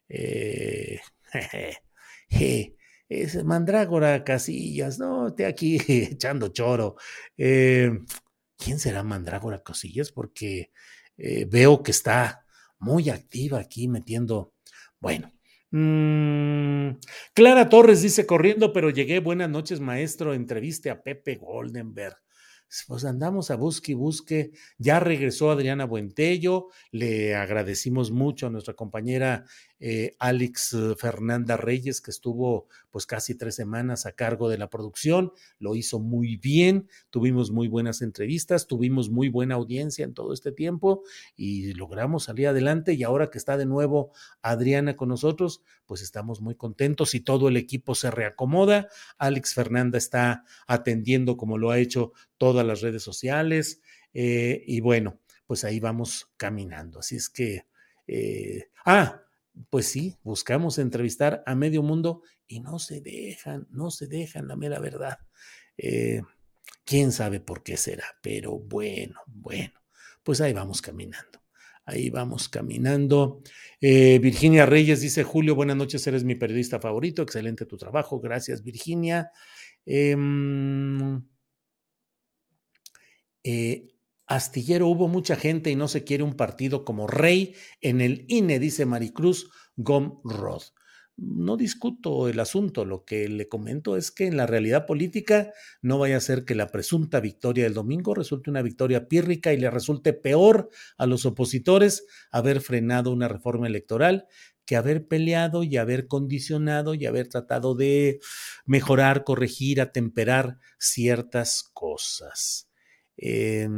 Eh, 0.08 1.00
es 3.08 3.44
Mandrágora 3.44 4.24
Casillas, 4.24 4.98
no, 4.98 5.28
esté 5.28 5.46
aquí 5.46 5.78
echando 5.88 6.48
choro. 6.48 6.96
Eh, 7.36 7.90
¿Quién 8.56 8.78
será 8.78 9.02
Mandrágora 9.02 9.62
Casillas? 9.62 10.12
Porque 10.12 10.70
eh, 11.16 11.46
veo 11.48 11.82
que 11.82 11.90
está 11.90 12.44
muy 12.78 13.10
activa 13.10 13.58
aquí 13.60 13.88
metiendo. 13.88 14.52
Bueno, 15.00 15.32
Mm, 15.70 17.00
Clara 17.34 17.68
Torres 17.68 18.00
dice 18.00 18.26
corriendo, 18.26 18.72
pero 18.72 18.90
llegué. 18.90 19.18
Buenas 19.20 19.50
noches, 19.50 19.80
maestro. 19.80 20.32
Entreviste 20.32 20.90
a 20.90 21.02
Pepe 21.02 21.36
Goldenberg. 21.36 22.16
Pues 22.88 23.04
andamos 23.04 23.50
a 23.50 23.56
busque 23.56 23.92
y 23.92 23.94
busque. 23.94 24.52
Ya 24.78 25.00
regresó 25.00 25.50
Adriana 25.50 25.84
Buentello. 25.84 26.68
Le 26.90 27.34
agradecimos 27.34 28.10
mucho 28.10 28.46
a 28.46 28.50
nuestra 28.50 28.74
compañera 28.74 29.44
eh, 29.78 30.16
Alex 30.18 30.72
eh, 30.72 30.94
Fernanda 30.96 31.56
Reyes, 31.56 32.00
que 32.00 32.10
estuvo 32.10 32.66
pues 32.90 33.04
casi 33.04 33.34
tres 33.34 33.56
semanas 33.56 34.06
a 34.06 34.12
cargo 34.12 34.48
de 34.48 34.56
la 34.56 34.70
producción, 34.70 35.32
lo 35.58 35.76
hizo 35.76 36.00
muy 36.00 36.36
bien, 36.36 36.88
tuvimos 37.10 37.50
muy 37.50 37.68
buenas 37.68 38.00
entrevistas, 38.00 38.66
tuvimos 38.66 39.10
muy 39.10 39.28
buena 39.28 39.56
audiencia 39.56 40.04
en 40.04 40.14
todo 40.14 40.32
este 40.32 40.50
tiempo 40.50 41.02
y 41.36 41.74
logramos 41.74 42.24
salir 42.24 42.48
adelante 42.48 42.94
y 42.94 43.02
ahora 43.02 43.30
que 43.30 43.36
está 43.36 43.58
de 43.58 43.66
nuevo 43.66 44.12
Adriana 44.40 44.96
con 44.96 45.10
nosotros, 45.10 45.62
pues 45.84 46.00
estamos 46.00 46.40
muy 46.40 46.54
contentos 46.54 47.14
y 47.14 47.20
todo 47.20 47.48
el 47.48 47.58
equipo 47.58 47.94
se 47.94 48.10
reacomoda. 48.10 48.88
Alex 49.18 49.52
Fernanda 49.52 49.98
está 49.98 50.44
atendiendo 50.66 51.36
como 51.36 51.58
lo 51.58 51.70
ha 51.70 51.78
hecho 51.78 52.12
todas 52.38 52.66
las 52.66 52.80
redes 52.80 53.02
sociales 53.02 53.82
eh, 54.14 54.64
y 54.66 54.80
bueno, 54.80 55.20
pues 55.46 55.64
ahí 55.64 55.80
vamos 55.80 56.30
caminando. 56.38 57.00
Así 57.00 57.16
es 57.16 57.28
que... 57.28 57.66
ah, 58.84 59.25
pues 59.70 59.88
sí, 59.88 60.16
buscamos 60.22 60.78
entrevistar 60.78 61.42
a 61.46 61.54
medio 61.54 61.82
mundo 61.82 62.22
y 62.46 62.60
no 62.60 62.78
se 62.78 63.00
dejan, 63.00 63.66
no 63.70 63.90
se 63.90 64.06
dejan 64.06 64.48
la 64.48 64.56
mera 64.56 64.78
verdad. 64.78 65.18
Eh, 65.78 66.22
Quién 66.86 67.10
sabe 67.10 67.40
por 67.40 67.64
qué 67.64 67.76
será, 67.76 68.04
pero 68.22 68.60
bueno, 68.60 69.20
bueno, 69.26 69.72
pues 70.22 70.40
ahí 70.40 70.52
vamos 70.52 70.80
caminando. 70.80 71.42
Ahí 71.84 72.10
vamos 72.10 72.48
caminando. 72.48 73.42
Eh, 73.80 74.20
Virginia 74.20 74.66
Reyes 74.66 75.00
dice, 75.00 75.24
Julio, 75.24 75.56
buenas 75.56 75.76
noches, 75.76 76.06
eres 76.06 76.22
mi 76.22 76.36
periodista 76.36 76.78
favorito, 76.80 77.22
excelente 77.22 77.66
tu 77.66 77.76
trabajo, 77.76 78.20
gracias 78.20 78.62
Virginia. 78.62 79.32
Em, 79.84 81.22
eh, 83.42 83.88
Astillero 84.26 84.88
hubo 84.88 85.06
mucha 85.06 85.36
gente 85.36 85.70
y 85.70 85.76
no 85.76 85.86
se 85.86 86.02
quiere 86.02 86.24
un 86.24 86.34
partido 86.34 86.84
como 86.84 87.06
rey 87.06 87.54
en 87.80 88.00
el 88.00 88.24
INE, 88.28 88.58
dice 88.58 88.84
Maricruz 88.84 89.50
Gomrod. 89.76 90.62
No 91.18 91.56
discuto 91.56 92.28
el 92.28 92.40
asunto, 92.40 92.84
lo 92.84 93.04
que 93.04 93.28
le 93.28 93.48
comento 93.48 93.96
es 93.96 94.10
que 94.10 94.26
en 94.26 94.36
la 94.36 94.46
realidad 94.46 94.84
política 94.84 95.52
no 95.80 95.98
vaya 95.98 96.18
a 96.18 96.20
ser 96.20 96.44
que 96.44 96.54
la 96.54 96.66
presunta 96.66 97.20
victoria 97.20 97.64
del 97.64 97.72
domingo 97.72 98.14
resulte 98.14 98.50
una 98.50 98.60
victoria 98.60 99.08
pírrica 99.08 99.54
y 99.54 99.58
le 99.58 99.70
resulte 99.70 100.12
peor 100.12 100.68
a 100.98 101.06
los 101.06 101.24
opositores 101.24 102.04
haber 102.30 102.60
frenado 102.60 103.12
una 103.12 103.28
reforma 103.28 103.66
electoral 103.66 104.26
que 104.66 104.76
haber 104.76 105.06
peleado 105.06 105.62
y 105.62 105.78
haber 105.78 106.06
condicionado 106.06 106.92
y 106.92 107.06
haber 107.06 107.28
tratado 107.28 107.74
de 107.74 108.18
mejorar, 108.66 109.24
corregir, 109.24 109.80
atemperar 109.80 110.58
ciertas 110.78 111.70
cosas. 111.72 112.68
Eh, 113.16 113.68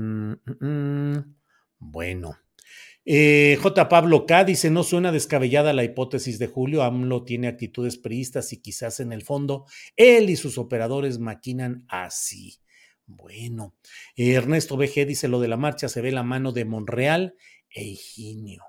bueno. 1.79 2.37
Eh, 3.05 3.57
J. 3.63 3.89
Pablo 3.89 4.27
K. 4.27 4.45
dice, 4.45 4.71
no 4.71 4.83
suena 4.83 5.13
descabellada 5.13 5.73
la 5.73 5.85
hipótesis 5.85 6.39
de 6.39 6.47
Julio, 6.47 6.83
AMLO 6.83 7.25
tiene 7.25 7.49
actitudes 7.49 7.97
priistas 7.97 8.53
y 8.53 8.61
quizás 8.61 9.01
en 9.01 9.13
el 9.13 9.23
fondo 9.23 9.65
él 9.97 10.29
y 10.29 10.37
sus 10.37 10.59
operadores 10.59 11.19
maquinan 11.19 11.87
así. 11.89 12.59
Bueno, 13.07 13.75
Ernesto 14.15 14.77
BG 14.77 15.07
dice, 15.07 15.29
lo 15.29 15.41
de 15.41 15.49
la 15.49 15.57
marcha 15.57 15.89
se 15.89 16.03
ve 16.03 16.13
la 16.13 16.23
mano 16.23 16.53
de 16.53 16.67
Monreal 16.67 17.35
e 17.71 17.85
Higinio. 17.85 18.63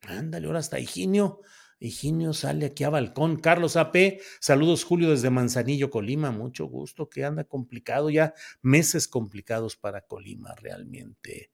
Ándale, 0.00 0.46
ahora 0.46 0.60
hasta 0.60 0.78
Higinio. 0.78 1.40
Higinio 1.80 2.32
sale 2.32 2.66
aquí 2.66 2.84
a 2.84 2.90
balcón. 2.90 3.36
Carlos 3.36 3.76
AP, 3.76 4.20
saludos 4.40 4.84
Julio 4.84 5.10
desde 5.10 5.30
Manzanillo, 5.30 5.90
Colima. 5.90 6.30
Mucho 6.30 6.66
gusto, 6.66 7.08
que 7.08 7.24
anda 7.24 7.44
complicado 7.44 8.10
ya, 8.10 8.34
meses 8.62 9.08
complicados 9.08 9.76
para 9.76 10.02
Colima 10.02 10.54
realmente. 10.56 11.50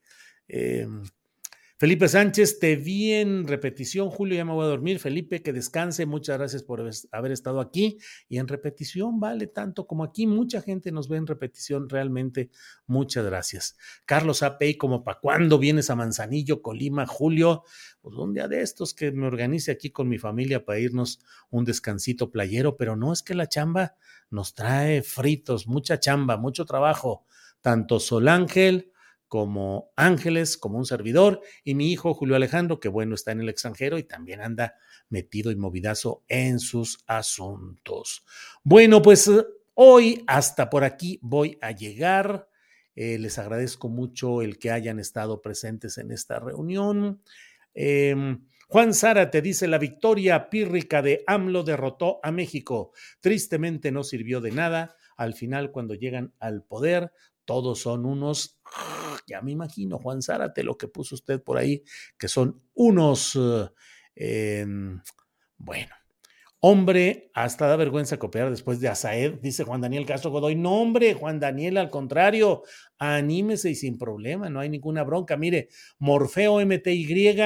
Eh, 0.49 0.87
Felipe 1.85 2.09
Sánchez, 2.09 2.61
te 2.61 2.77
vi 2.77 3.13
en 3.13 3.47
repetición, 3.47 4.09
Julio, 4.09 4.37
ya 4.37 4.47
me 4.47 4.55
voy 4.55 4.65
a 4.65 4.69
dormir. 4.69 4.99
Felipe, 4.99 5.43
que 5.43 5.53
descanse, 5.53 6.07
muchas 6.07 6.39
gracias 6.39 6.63
por 6.63 6.83
haber 7.13 7.31
estado 7.31 7.61
aquí. 7.61 7.99
Y 8.27 8.39
en 8.39 8.49
repetición 8.49 9.21
vale 9.21 9.49
tanto 9.49 9.87
como 9.87 10.03
aquí, 10.03 10.27
mucha 10.27 10.63
gente 10.63 10.91
nos 10.93 11.11
ve 11.11 11.19
en 11.19 11.27
repetición, 11.27 11.91
realmente, 11.91 12.49
muchas 12.87 13.27
gracias. 13.27 13.77
Carlos 14.07 14.43
Apey, 14.43 14.79
como 14.79 15.05
para 15.05 15.21
cuándo 15.21 15.59
vienes 15.59 15.91
a 15.91 15.95
Manzanillo, 15.95 16.63
Colima, 16.63 17.05
Julio, 17.05 17.65
pues 18.01 18.17
un 18.17 18.33
día 18.33 18.49
de 18.49 18.63
estos 18.63 18.95
que 18.95 19.13
me 19.13 19.27
organice 19.27 19.71
aquí 19.71 19.91
con 19.91 20.09
mi 20.09 20.17
familia 20.17 20.65
para 20.65 20.79
irnos 20.79 21.21
un 21.51 21.67
descansito 21.67 22.31
playero, 22.31 22.79
pero 22.79 22.97
no 22.97 23.13
es 23.13 23.23
que 23.23 23.35
la 23.35 23.47
chamba 23.47 23.95
nos 24.31 24.55
trae 24.55 25.03
fritos, 25.03 25.67
mucha 25.67 26.01
chamba, 26.01 26.39
mucho 26.39 26.65
trabajo, 26.65 27.27
tanto 27.61 28.01
Sol 28.01 28.29
Ángel, 28.29 28.91
como 29.35 29.91
Ángeles, 29.97 30.57
como 30.57 30.79
un 30.79 30.87
servidor, 30.87 31.41
y 31.65 31.75
mi 31.75 31.91
hijo 31.91 32.15
Julio 32.15 32.37
Alejandro, 32.37 32.79
que 32.79 32.89
bueno, 32.89 33.17
está 33.17 33.33
en 33.33 33.41
el 33.41 33.49
extranjero 33.49 33.99
y 33.99 34.05
también 34.05 34.41
anda 34.41 34.77
metido 35.09 35.51
y 35.51 35.57
movidazo 35.57 36.23
en 36.29 36.61
sus 36.61 37.03
asuntos. 37.09 38.25
Bueno, 38.63 39.03
pues 39.03 39.29
hoy 39.75 40.23
hasta 40.29 40.71
por 40.71 40.85
aquí 40.85 41.19
voy 41.21 41.59
a 41.61 41.73
llegar. 41.73 42.49
Eh, 42.95 43.19
les 43.19 43.37
agradezco 43.41 43.89
mucho 43.89 44.41
el 44.41 44.57
que 44.57 44.71
hayan 44.71 45.01
estado 45.01 45.43
presentes 45.43 45.99
en 45.99 46.13
esta 46.13 46.39
reunión. 46.39 47.21
Em, 47.75 48.47
Juan 48.69 48.95
Sara 48.95 49.33
te 49.33 49.43
dice, 49.43 49.67
la 49.67 49.79
victoria 49.79 50.49
pírrica 50.49 51.03
de 51.03 51.25
AMLO 51.27 51.65
derrotó 51.65 52.21
a 52.23 52.31
México. 52.31 52.93
Tristemente 53.19 53.91
no 53.91 54.05
sirvió 54.05 54.41
de 54.41 54.53
nada. 54.53 54.95
Al 55.17 55.35
final, 55.35 55.71
cuando 55.71 55.95
llegan 55.95 56.35
al 56.39 56.63
poder, 56.63 57.13
todos 57.45 57.81
son 57.81 58.07
unos 58.07 58.59
ya 59.27 59.41
me 59.43 59.53
imagino, 59.53 59.99
Juan 59.99 60.23
Zárate, 60.23 60.63
lo 60.63 60.77
que 60.77 60.89
puso 60.89 61.15
usted 61.15 61.43
por 61.43 61.57
ahí, 61.57 61.83
que 62.19 62.29
son 62.29 62.63
unos, 62.75 63.37
eh, 63.37 63.69
em, 64.17 65.01
bueno, 65.57 65.95
Hombre, 66.67 67.31
hasta 67.35 67.67
da 67.67 67.77
vergüenza 67.77 68.19
copiar 68.19 68.49
después 68.49 68.81
de 68.81 68.89
Asaed, 68.89 69.35
dice 69.43 69.65
Juan 69.65 69.83
Daniel 69.83 70.07
Castro 70.07 70.31
Godoy. 70.31 70.55
No, 70.55 70.81
hombre, 70.81 71.13
Juan 71.13 71.39
Daniel, 71.39 71.77
al 71.77 71.91
contrario, 71.91 72.63
anímese 72.97 73.69
y 73.69 73.75
sin 73.75 73.99
problema, 73.99 74.49
no 74.49 74.61
hay 74.61 74.71
ninguna 74.71 75.03
bronca. 75.03 75.37
Mire, 75.37 75.69
Morfeo 75.99 76.65
MTY 76.65 77.37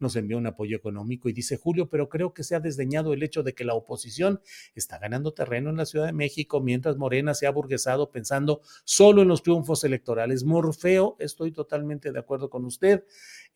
nos 0.00 0.16
envió 0.16 0.38
un 0.38 0.48
apoyo 0.48 0.76
económico 0.76 1.28
y 1.28 1.32
dice 1.32 1.56
Julio, 1.56 1.88
pero 1.88 2.08
creo 2.08 2.34
que 2.34 2.42
se 2.42 2.56
ha 2.56 2.58
desdeñado 2.58 3.12
el 3.12 3.22
hecho 3.22 3.44
de 3.44 3.54
que 3.54 3.62
la 3.62 3.74
oposición 3.74 4.40
está 4.74 4.98
ganando 4.98 5.32
terreno 5.34 5.70
en 5.70 5.76
la 5.76 5.86
Ciudad 5.86 6.06
de 6.06 6.12
México, 6.12 6.60
mientras 6.60 6.96
Morena 6.96 7.34
se 7.34 7.46
ha 7.46 7.50
burguesado 7.50 8.10
pensando 8.10 8.60
solo 8.82 9.22
en 9.22 9.28
los 9.28 9.44
triunfos 9.44 9.84
electorales. 9.84 10.42
Morfeo, 10.42 11.14
estoy 11.20 11.52
totalmente 11.52 12.10
de 12.10 12.18
acuerdo 12.18 12.50
con 12.50 12.64
usted. 12.64 13.04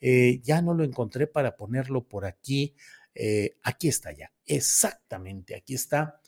Eh, 0.00 0.40
ya 0.44 0.62
no 0.62 0.74
lo 0.74 0.85
encontré 0.85 1.26
para 1.26 1.57
ponerlo 1.57 2.04
por 2.04 2.24
aquí 2.24 2.76
eh, 3.20 3.57
aquí 3.64 3.88
está 3.88 4.12
ya, 4.12 4.33
exactamente, 4.46 5.57
aquí 5.57 5.74
está. 5.74 6.20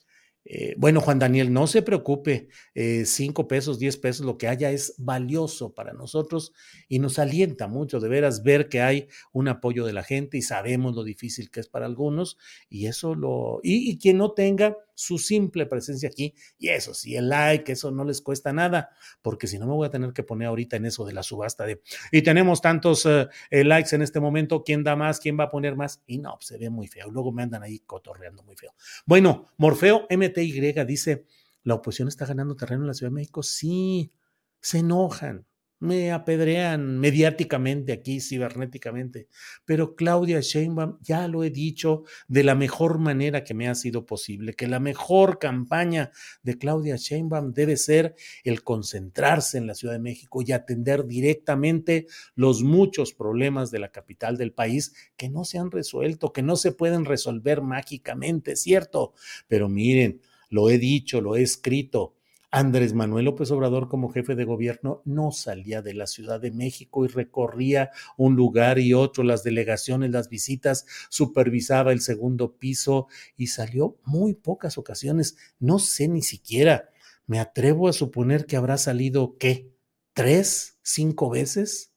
Eh, 0.44 0.74
bueno, 0.76 1.00
Juan 1.00 1.20
Daniel, 1.20 1.52
no 1.52 1.68
se 1.68 1.82
preocupe, 1.82 2.48
eh, 2.74 3.04
cinco 3.04 3.46
pesos, 3.46 3.78
diez 3.78 3.96
pesos, 3.96 4.26
lo 4.26 4.38
que 4.38 4.48
haya 4.48 4.72
es 4.72 4.94
valioso 4.98 5.72
para 5.72 5.92
nosotros 5.92 6.52
y 6.88 6.98
nos 6.98 7.20
alienta 7.20 7.68
mucho 7.68 8.00
de 8.00 8.08
veras 8.08 8.42
ver 8.42 8.68
que 8.68 8.80
hay 8.80 9.06
un 9.32 9.46
apoyo 9.46 9.84
de 9.86 9.92
la 9.92 10.02
gente 10.02 10.38
y 10.38 10.42
sabemos 10.42 10.96
lo 10.96 11.04
difícil 11.04 11.50
que 11.50 11.60
es 11.60 11.68
para 11.68 11.86
algunos 11.86 12.38
y 12.68 12.86
eso 12.86 13.14
lo, 13.14 13.60
y, 13.62 13.88
y 13.88 13.98
quien 13.98 14.16
no 14.18 14.32
tenga, 14.32 14.76
su 15.00 15.18
simple 15.18 15.64
presencia 15.64 16.08
aquí. 16.10 16.34
Y 16.58 16.68
eso 16.68 16.92
sí, 16.92 17.16
el 17.16 17.30
like, 17.30 17.72
eso 17.72 17.90
no 17.90 18.04
les 18.04 18.20
cuesta 18.20 18.52
nada, 18.52 18.90
porque 19.22 19.46
si 19.46 19.58
no 19.58 19.66
me 19.66 19.72
voy 19.72 19.86
a 19.86 19.90
tener 19.90 20.12
que 20.12 20.22
poner 20.22 20.48
ahorita 20.48 20.76
en 20.76 20.84
eso 20.84 21.06
de 21.06 21.14
la 21.14 21.22
subasta 21.22 21.64
de, 21.64 21.80
y 22.12 22.20
tenemos 22.22 22.60
tantos 22.60 23.06
eh, 23.06 23.28
eh, 23.50 23.64
likes 23.64 23.96
en 23.96 24.02
este 24.02 24.20
momento, 24.20 24.62
¿quién 24.62 24.84
da 24.84 24.96
más? 24.96 25.18
¿Quién 25.18 25.38
va 25.40 25.44
a 25.44 25.50
poner 25.50 25.74
más? 25.74 26.02
Y 26.06 26.18
no, 26.18 26.36
se 26.40 26.58
ve 26.58 26.68
muy 26.68 26.86
feo. 26.86 27.10
Luego 27.10 27.32
me 27.32 27.42
andan 27.42 27.62
ahí 27.62 27.78
cotorreando 27.80 28.42
muy 28.42 28.56
feo. 28.56 28.74
Bueno, 29.06 29.46
Morfeo 29.56 30.06
MTY 30.10 30.84
dice, 30.84 31.24
¿la 31.62 31.74
oposición 31.74 32.08
está 32.08 32.26
ganando 32.26 32.54
terreno 32.54 32.82
en 32.82 32.88
la 32.88 32.94
Ciudad 32.94 33.10
de 33.10 33.14
México? 33.14 33.42
Sí, 33.42 34.12
se 34.60 34.78
enojan 34.78 35.46
me 35.80 36.12
apedrean 36.12 36.98
mediáticamente 36.98 37.92
aquí, 37.92 38.20
cibernéticamente. 38.20 39.28
Pero 39.64 39.96
Claudia 39.96 40.40
Sheinbaum, 40.40 40.98
ya 41.00 41.26
lo 41.26 41.42
he 41.42 41.50
dicho 41.50 42.04
de 42.28 42.44
la 42.44 42.54
mejor 42.54 42.98
manera 42.98 43.42
que 43.44 43.54
me 43.54 43.68
ha 43.68 43.74
sido 43.74 44.06
posible, 44.06 44.54
que 44.54 44.68
la 44.68 44.78
mejor 44.78 45.38
campaña 45.38 46.12
de 46.42 46.58
Claudia 46.58 46.96
Sheinbaum 46.96 47.52
debe 47.52 47.76
ser 47.76 48.14
el 48.44 48.62
concentrarse 48.62 49.58
en 49.58 49.66
la 49.66 49.74
Ciudad 49.74 49.94
de 49.94 50.00
México 50.00 50.42
y 50.46 50.52
atender 50.52 51.06
directamente 51.06 52.06
los 52.34 52.62
muchos 52.62 53.14
problemas 53.14 53.70
de 53.70 53.78
la 53.78 53.90
capital 53.90 54.36
del 54.36 54.52
país 54.52 54.94
que 55.16 55.30
no 55.30 55.44
se 55.44 55.58
han 55.58 55.70
resuelto, 55.70 56.32
que 56.32 56.42
no 56.42 56.56
se 56.56 56.72
pueden 56.72 57.06
resolver 57.06 57.62
mágicamente, 57.62 58.54
¿cierto? 58.54 59.14
Pero 59.48 59.68
miren, 59.68 60.20
lo 60.50 60.68
he 60.68 60.78
dicho, 60.78 61.20
lo 61.20 61.36
he 61.36 61.42
escrito 61.42 62.19
Andrés 62.52 62.94
Manuel 62.94 63.26
López 63.26 63.50
Obrador 63.52 63.88
como 63.88 64.10
jefe 64.10 64.34
de 64.34 64.44
gobierno 64.44 65.02
no 65.04 65.30
salía 65.30 65.82
de 65.82 65.94
la 65.94 66.08
Ciudad 66.08 66.40
de 66.40 66.50
México 66.50 67.04
y 67.04 67.08
recorría 67.08 67.90
un 68.16 68.34
lugar 68.34 68.80
y 68.80 68.92
otro, 68.92 69.22
las 69.22 69.44
delegaciones, 69.44 70.10
las 70.10 70.28
visitas, 70.28 70.84
supervisaba 71.10 71.92
el 71.92 72.00
segundo 72.00 72.56
piso 72.56 73.06
y 73.36 73.48
salió 73.48 73.98
muy 74.04 74.34
pocas 74.34 74.78
ocasiones. 74.78 75.36
No 75.60 75.78
sé 75.78 76.08
ni 76.08 76.22
siquiera, 76.22 76.90
me 77.26 77.38
atrevo 77.38 77.88
a 77.88 77.92
suponer 77.92 78.46
que 78.46 78.56
habrá 78.56 78.78
salido, 78.78 79.36
¿qué? 79.38 79.70
¿Tres? 80.12 80.78
¿Cinco 80.82 81.30
veces? 81.30 81.92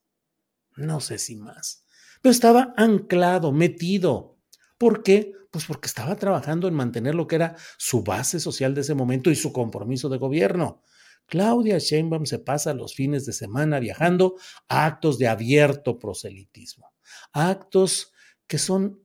No 0.75 0.99
sé 0.99 1.17
si 1.17 1.35
más. 1.35 1.83
Pero 2.21 2.31
estaba 2.31 2.75
anclado, 2.77 3.51
metido. 3.51 4.37
¿Por 4.77 5.01
qué? 5.01 5.33
Pues 5.53 5.65
porque 5.65 5.85
estaba 5.85 6.15
trabajando 6.15 6.67
en 6.67 6.73
mantener 6.73 7.13
lo 7.13 7.27
que 7.27 7.35
era 7.35 7.55
su 7.77 8.01
base 8.01 8.39
social 8.39 8.73
de 8.73 8.81
ese 8.81 8.95
momento 8.95 9.29
y 9.29 9.35
su 9.35 9.53
compromiso 9.53 10.09
de 10.09 10.17
gobierno. 10.17 10.81
Claudia 11.27 11.77
Sheinbaum 11.77 12.25
se 12.25 12.39
pasa 12.39 12.73
los 12.73 12.95
fines 12.95 13.27
de 13.27 13.33
semana 13.33 13.79
viajando 13.79 14.33
a 14.67 14.87
actos 14.87 15.19
de 15.19 15.27
abierto 15.27 15.99
proselitismo, 15.99 16.95
actos 17.33 18.13
que 18.47 18.57
son 18.57 19.03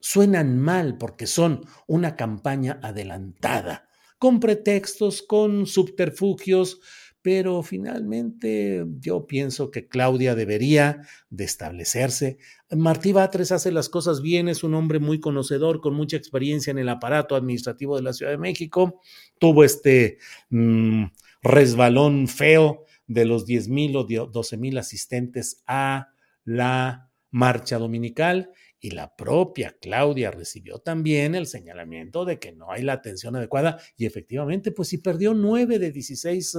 suenan 0.00 0.58
mal 0.58 0.96
porque 0.96 1.26
son 1.26 1.66
una 1.86 2.16
campaña 2.16 2.80
adelantada, 2.82 3.86
con 4.18 4.40
pretextos, 4.40 5.20
con 5.20 5.66
subterfugios, 5.66 6.80
pero 7.24 7.62
finalmente 7.62 8.84
yo 9.00 9.26
pienso 9.26 9.70
que 9.70 9.88
Claudia 9.88 10.34
debería 10.34 11.06
de 11.30 11.44
establecerse. 11.44 12.36
Martí 12.70 13.12
Batres 13.14 13.50
hace 13.50 13.72
las 13.72 13.88
cosas 13.88 14.20
bien, 14.20 14.46
es 14.46 14.62
un 14.62 14.74
hombre 14.74 14.98
muy 14.98 15.20
conocedor, 15.20 15.80
con 15.80 15.94
mucha 15.94 16.18
experiencia 16.18 16.70
en 16.70 16.76
el 16.76 16.90
aparato 16.90 17.34
administrativo 17.34 17.96
de 17.96 18.02
la 18.02 18.12
Ciudad 18.12 18.30
de 18.30 18.36
México. 18.36 19.00
Tuvo 19.38 19.64
este 19.64 20.18
mm, 20.50 21.04
resbalón 21.40 22.28
feo 22.28 22.84
de 23.06 23.24
los 23.24 23.46
10 23.46 23.68
mil 23.68 23.96
o 23.96 24.04
12 24.04 24.58
mil 24.58 24.76
asistentes 24.76 25.62
a 25.66 26.08
la 26.44 27.10
marcha 27.30 27.78
dominical 27.78 28.50
y 28.84 28.90
la 28.90 29.16
propia 29.16 29.74
Claudia 29.80 30.30
recibió 30.30 30.78
también 30.78 31.34
el 31.34 31.46
señalamiento 31.46 32.26
de 32.26 32.38
que 32.38 32.52
no 32.52 32.70
hay 32.70 32.82
la 32.82 32.92
atención 32.92 33.34
adecuada 33.34 33.80
y 33.96 34.04
efectivamente, 34.04 34.72
pues 34.72 34.88
si 34.88 34.98
perdió 34.98 35.32
nueve 35.32 35.78
de 35.78 35.90
16 35.90 36.58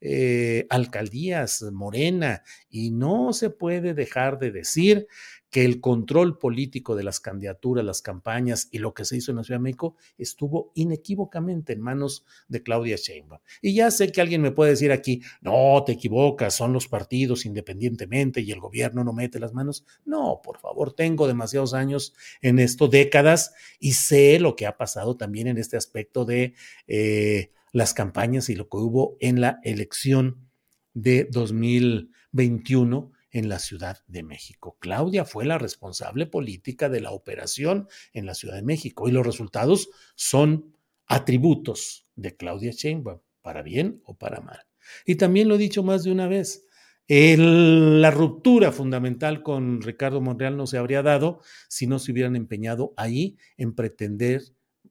eh, 0.00 0.66
alcaldías 0.68 1.62
Morena 1.70 2.42
y 2.68 2.90
no 2.90 3.32
se 3.32 3.50
puede 3.50 3.94
dejar 3.94 4.40
de 4.40 4.50
decir 4.50 5.06
que 5.52 5.66
el 5.66 5.80
control 5.80 6.38
político 6.38 6.96
de 6.96 7.04
las 7.04 7.20
candidaturas, 7.20 7.84
las 7.84 8.00
campañas 8.00 8.68
y 8.72 8.78
lo 8.78 8.94
que 8.94 9.04
se 9.04 9.18
hizo 9.18 9.30
en 9.30 9.36
la 9.36 9.44
Ciudad 9.44 9.60
de 9.60 9.64
México 9.64 9.96
estuvo 10.16 10.72
inequívocamente 10.74 11.74
en 11.74 11.82
manos 11.82 12.24
de 12.48 12.62
Claudia 12.62 12.96
Sheinbaum. 12.96 13.38
Y 13.60 13.74
ya 13.74 13.90
sé 13.90 14.10
que 14.10 14.22
alguien 14.22 14.40
me 14.40 14.52
puede 14.52 14.70
decir 14.70 14.92
aquí, 14.92 15.20
no, 15.42 15.84
te 15.84 15.92
equivocas, 15.92 16.54
son 16.54 16.72
los 16.72 16.88
partidos 16.88 17.44
independientemente 17.44 18.40
y 18.40 18.50
el 18.50 18.60
gobierno 18.60 19.04
no 19.04 19.12
mete 19.12 19.38
las 19.38 19.52
manos. 19.52 19.84
No, 20.06 20.40
por 20.42 20.58
favor, 20.58 20.94
tengo 20.94 21.28
demasiados 21.28 21.74
años 21.74 22.14
en 22.40 22.58
esto, 22.58 22.88
décadas, 22.88 23.52
y 23.78 23.92
sé 23.92 24.40
lo 24.40 24.56
que 24.56 24.64
ha 24.64 24.78
pasado 24.78 25.18
también 25.18 25.48
en 25.48 25.58
este 25.58 25.76
aspecto 25.76 26.24
de 26.24 26.54
eh, 26.86 27.50
las 27.72 27.92
campañas 27.92 28.48
y 28.48 28.54
lo 28.54 28.70
que 28.70 28.78
hubo 28.78 29.18
en 29.20 29.42
la 29.42 29.60
elección 29.64 30.48
de 30.94 31.28
2021 31.30 33.12
en 33.32 33.48
la 33.48 33.58
Ciudad 33.58 33.98
de 34.06 34.22
México. 34.22 34.76
Claudia 34.78 35.24
fue 35.24 35.44
la 35.44 35.58
responsable 35.58 36.26
política 36.26 36.88
de 36.88 37.00
la 37.00 37.10
operación 37.10 37.88
en 38.12 38.26
la 38.26 38.34
Ciudad 38.34 38.54
de 38.54 38.62
México 38.62 39.08
y 39.08 39.12
los 39.12 39.26
resultados 39.26 39.88
son 40.14 40.76
atributos 41.06 42.06
de 42.14 42.36
Claudia 42.36 42.72
Sheinbaum, 42.72 43.20
para 43.40 43.62
bien 43.62 44.00
o 44.04 44.16
para 44.16 44.40
mal. 44.40 44.60
Y 45.06 45.16
también 45.16 45.48
lo 45.48 45.56
he 45.56 45.58
dicho 45.58 45.82
más 45.82 46.04
de 46.04 46.12
una 46.12 46.28
vez, 46.28 46.66
la 47.08 48.10
ruptura 48.10 48.70
fundamental 48.70 49.42
con 49.42 49.82
Ricardo 49.82 50.20
Monreal 50.20 50.56
no 50.56 50.66
se 50.66 50.78
habría 50.78 51.02
dado 51.02 51.40
si 51.68 51.86
no 51.86 51.98
se 51.98 52.12
hubieran 52.12 52.36
empeñado 52.36 52.94
ahí 52.96 53.36
en 53.56 53.74
pretender 53.74 54.42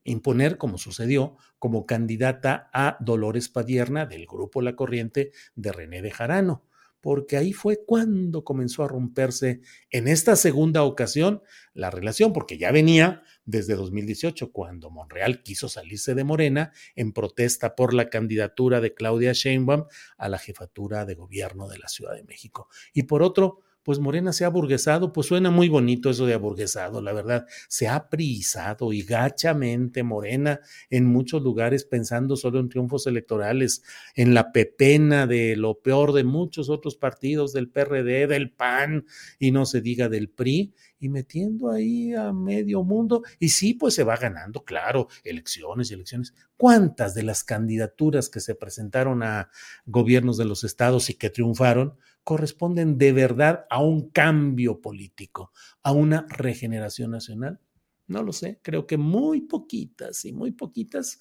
imponer, 0.04 0.58
como 0.58 0.78
sucedió, 0.78 1.38
como 1.60 1.86
candidata 1.86 2.70
a 2.74 2.98
Dolores 3.00 3.50
Padierna 3.50 4.06
del 4.06 4.26
grupo 4.26 4.62
La 4.62 4.76
Corriente 4.76 5.32
de 5.56 5.72
René 5.72 6.02
de 6.02 6.12
Jarano 6.12 6.66
porque 7.02 7.36
ahí 7.36 7.52
fue 7.52 7.84
cuando 7.86 8.44
comenzó 8.44 8.84
a 8.84 8.88
romperse 8.88 9.62
en 9.90 10.08
esta 10.08 10.36
segunda 10.36 10.84
ocasión 10.84 11.42
la 11.74 11.90
relación, 11.90 12.32
porque 12.32 12.58
ya 12.58 12.72
venía 12.72 13.24
desde 13.44 13.76
2018, 13.76 14.52
cuando 14.52 14.92
Monreal 14.92 15.42
quiso 15.42 15.68
salirse 15.68 16.16
de 16.16 16.24
Morena 16.24 16.72
en 16.96 17.12
protesta 17.12 17.76
por 17.76 17.94
la 17.94 18.10
candidatura 18.10 18.80
de 18.82 18.94
Claudia 18.94 19.34
Sheinbaum 19.34 19.86
a 20.18 20.30
la 20.30 20.38
jefatura 20.38 21.06
de 21.06 21.16
gobierno 21.16 21.68
de 21.68 21.80
la 21.80 21.88
Ciudad 21.88 22.14
de 22.14 22.24
México. 22.24 22.70
Y 22.94 23.04
por 23.04 23.24
otro, 23.24 23.62
pues 23.84 24.00
Morena 24.00 24.34
se 24.34 24.46
ha 24.46 24.50
burguesado, 24.50 25.12
pues 25.14 25.28
suena 25.28 25.52
muy 25.52 25.70
bonito 25.70 26.10
eso 26.10 26.26
de 26.26 26.34
aburguesado, 26.34 27.02
la 27.02 27.14
verdad, 27.14 27.48
se 27.68 27.88
ha 27.88 28.10
prisado 28.10 28.94
y 28.94 29.04
gachamente 29.04 30.04
Morena 30.04 30.60
en 30.90 31.06
muchos 31.06 31.42
lugares 31.42 31.86
pensando 31.86 32.36
solo 32.36 32.60
en 32.60 32.70
triunfos 32.70 33.08
electorales, 33.08 33.84
en 34.16 34.34
la 34.34 34.52
pepena 34.52 35.28
de 35.28 35.56
lo 35.56 35.80
peor 35.82 36.14
de 36.14 36.24
muchos 36.24 36.70
otros 36.70 36.96
partidos 36.96 37.54
del 37.54 37.70
PRD, 37.70 38.28
del 38.28 38.52
PAN 38.52 39.06
y 39.40 39.52
no 39.52 39.66
se 39.66 39.82
diga 39.82 40.10
del 40.10 40.30
PRI, 40.30 40.74
y 41.02 41.10
metiendo 41.10 41.72
ahí 41.72 42.14
a 42.14 42.32
medio 42.32 42.84
mundo. 42.84 43.24
Y 43.40 43.50
sí, 43.50 43.74
pues 43.74 43.96
se 43.96 44.04
va 44.04 44.16
ganando, 44.16 44.64
claro, 44.64 45.08
elecciones 45.24 45.90
y 45.90 45.96
elecciones. 45.96 46.34
¿Cuántas 46.56 47.16
de 47.16 47.24
las 47.24 47.44
candidaturas 47.44 48.30
que 48.30 48.40
se 48.40 48.54
presentaron 48.54 49.24
a 49.24 49.50
gobiernos 49.86 50.38
de 50.38 50.46
los 50.46 50.64
estados 50.64 51.10
y 51.10 51.16
que 51.16 51.32
triunfaron 51.32 51.98
corresponden 52.24 52.98
de 52.98 53.14
verdad 53.14 53.66
a 53.70 53.82
un 53.82 54.10
cambio 54.10 54.82
político, 54.82 55.52
a 55.84 55.92
una 55.92 56.26
regeneración 56.30 57.12
nacional? 57.12 57.60
No 58.08 58.24
lo 58.24 58.34
sé, 58.34 58.60
creo 58.62 58.86
que 58.88 58.98
muy 58.98 59.42
poquitas 59.42 60.26
y 60.26 60.34
muy 60.34 60.52
poquitas 60.52 61.20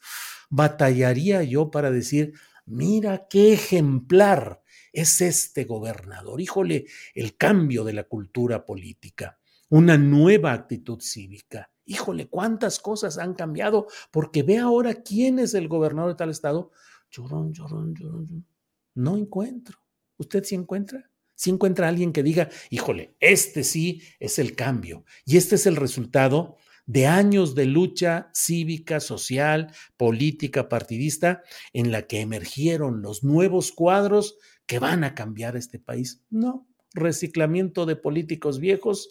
batallaría 0.49 1.43
yo 1.45 1.71
para 1.71 1.91
decir, 1.91 2.35
mira 2.67 3.27
qué 3.29 3.53
ejemplar 3.53 4.63
es 4.93 5.21
este 5.21 5.65
gobernador, 5.65 6.41
híjole, 6.41 6.87
el 7.15 7.37
cambio 7.37 7.85
de 7.85 7.93
la 7.93 8.05
cultura 8.05 8.65
política 8.65 9.41
una 9.71 9.97
nueva 9.97 10.53
actitud 10.53 11.01
cívica. 11.01 11.71
Híjole, 11.87 12.29
cuántas 12.29 12.79
cosas 12.79 13.19
han 13.19 13.35
cambiado, 13.35 13.87
porque 14.11 14.43
ve 14.43 14.59
ahora 14.59 14.95
quién 14.95 15.39
es 15.39 15.55
el 15.55 15.69
gobernador 15.69 16.13
de 16.13 16.17
tal 16.17 16.31
estado. 16.31 16.73
Llorón, 17.11 17.53
llorón, 17.53 17.95
llorón, 17.95 18.47
No 18.95 19.17
encuentro. 19.17 19.79
¿Usted 20.21 20.45
sí 20.45 20.55
encuentra? 20.55 21.11
Si 21.35 21.49
encuentra 21.49 21.87
a 21.87 21.89
alguien 21.89 22.13
que 22.13 22.23
diga, 22.23 22.51
híjole, 22.69 23.17
este 23.21 23.65
sí 23.65 24.03
es 24.19 24.39
el 24.39 24.55
cambio 24.55 25.07
y 25.25 25.39
este 25.39 25.55
es 25.55 25.65
el 25.65 25.77
resultado 25.77 26.57
de 26.85 27.07
años 27.07 27.55
de 27.55 27.65
lucha 27.65 28.31
cívica, 28.35 29.01
social, 29.01 29.73
política, 29.97 30.69
partidista, 30.69 31.43
en 31.73 31.91
la 31.91 32.07
que 32.07 32.21
emergieron 32.21 33.01
los 33.01 33.25
nuevos 33.25 33.73
cuadros 33.73 34.37
que 34.67 34.79
van 34.79 35.03
a 35.03 35.15
cambiar 35.15 35.57
este 35.57 35.79
país. 35.79 36.23
No, 36.29 36.69
reciclamiento 36.93 37.87
de 37.87 37.97
políticos 37.97 38.61
viejos, 38.61 39.11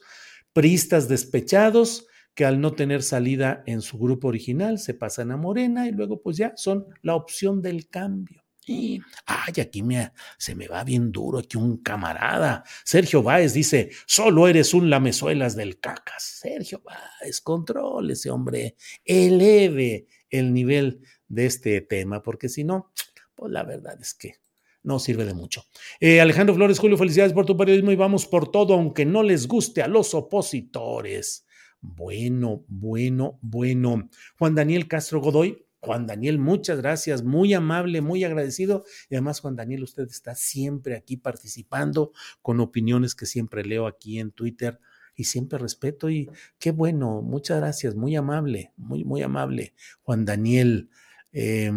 priistas 0.54 1.08
despechados 1.08 2.06
que 2.36 2.46
al 2.46 2.62
no 2.62 2.74
tener 2.74 3.02
salida 3.02 3.64
en 3.66 3.82
su 3.82 3.98
grupo 3.98 4.28
original 4.28 4.78
se 4.78 4.94
pasan 4.94 5.32
a 5.32 5.38
Morena 5.38 5.88
y 5.88 5.92
luego 5.92 6.22
pues 6.22 6.38
ya 6.38 6.54
son 6.56 6.86
la 7.02 7.16
opción 7.16 7.64
del 7.64 7.90
cambio. 7.90 8.44
Y, 8.66 9.02
ay, 9.26 9.62
aquí 9.62 9.82
me, 9.82 10.12
se 10.38 10.54
me 10.54 10.68
va 10.68 10.84
bien 10.84 11.12
duro 11.12 11.40
aquí 11.40 11.58
un 11.58 11.78
camarada. 11.78 12.64
Sergio 12.84 13.24
Báez 13.24 13.54
dice, 13.54 13.90
solo 14.06 14.48
eres 14.48 14.74
un 14.74 14.90
lamezuelas 14.90 15.56
del 15.56 15.80
cacas. 15.80 16.24
Sergio 16.24 16.82
Báez, 16.84 17.42
controle 17.42 18.14
ese 18.14 18.30
hombre, 18.30 18.76
eleve 19.04 20.08
el 20.30 20.54
nivel 20.54 21.02
de 21.28 21.46
este 21.46 21.82
tema, 21.82 22.22
porque 22.22 22.50
si 22.50 22.64
no, 22.64 22.92
pues 23.36 23.52
la 23.52 23.64
verdad 23.64 23.98
es 24.02 24.14
que 24.14 24.36
no 24.84 25.00
sirve 25.00 25.26
de 25.26 25.34
mucho. 25.34 25.66
Eh, 26.00 26.22
Alejandro 26.22 26.56
Flores, 26.56 26.80
Julio, 26.80 26.98
felicidades 26.98 27.34
por 27.34 27.46
tu 27.46 27.58
periodismo 27.58 27.92
y 27.92 27.96
vamos 27.96 28.26
por 28.26 28.52
todo, 28.52 28.74
aunque 28.74 29.06
no 29.06 29.24
les 29.24 29.48
guste 29.48 29.82
a 29.82 29.88
los 29.88 30.14
opositores. 30.14 31.46
Bueno, 31.82 32.66
bueno, 32.68 33.40
bueno. 33.42 34.10
Juan 34.38 34.56
Daniel 34.56 34.88
Castro 34.88 35.22
Godoy, 35.22 35.66
Juan 35.82 36.08
Daniel, 36.08 36.40
muchas 36.40 36.80
gracias, 36.80 37.24
muy 37.24 37.54
amable, 37.54 38.02
muy 38.02 38.24
agradecido. 38.24 38.84
Y 39.10 39.16
además, 39.16 39.40
Juan 39.40 39.56
Daniel, 39.56 39.84
usted 39.84 40.08
está 40.10 40.36
siempre 40.36 40.96
aquí 40.96 41.18
participando 41.18 42.12
con 42.42 42.60
opiniones 42.60 43.16
que 43.16 43.26
siempre 43.26 43.64
leo 43.64 43.88
aquí 43.88 44.20
en 44.20 44.32
Twitter 44.32 44.80
y 45.16 45.26
siempre 45.26 45.58
respeto. 45.58 46.10
Y 46.10 46.30
qué 46.60 46.72
bueno, 46.72 47.22
muchas 47.22 47.60
gracias, 47.60 47.96
muy 47.96 48.16
amable, 48.16 48.74
muy, 48.78 49.04
muy 49.04 49.22
amable. 49.22 49.74
Juan 50.02 50.26
Daniel. 50.26 50.90
Eh, 51.32 51.72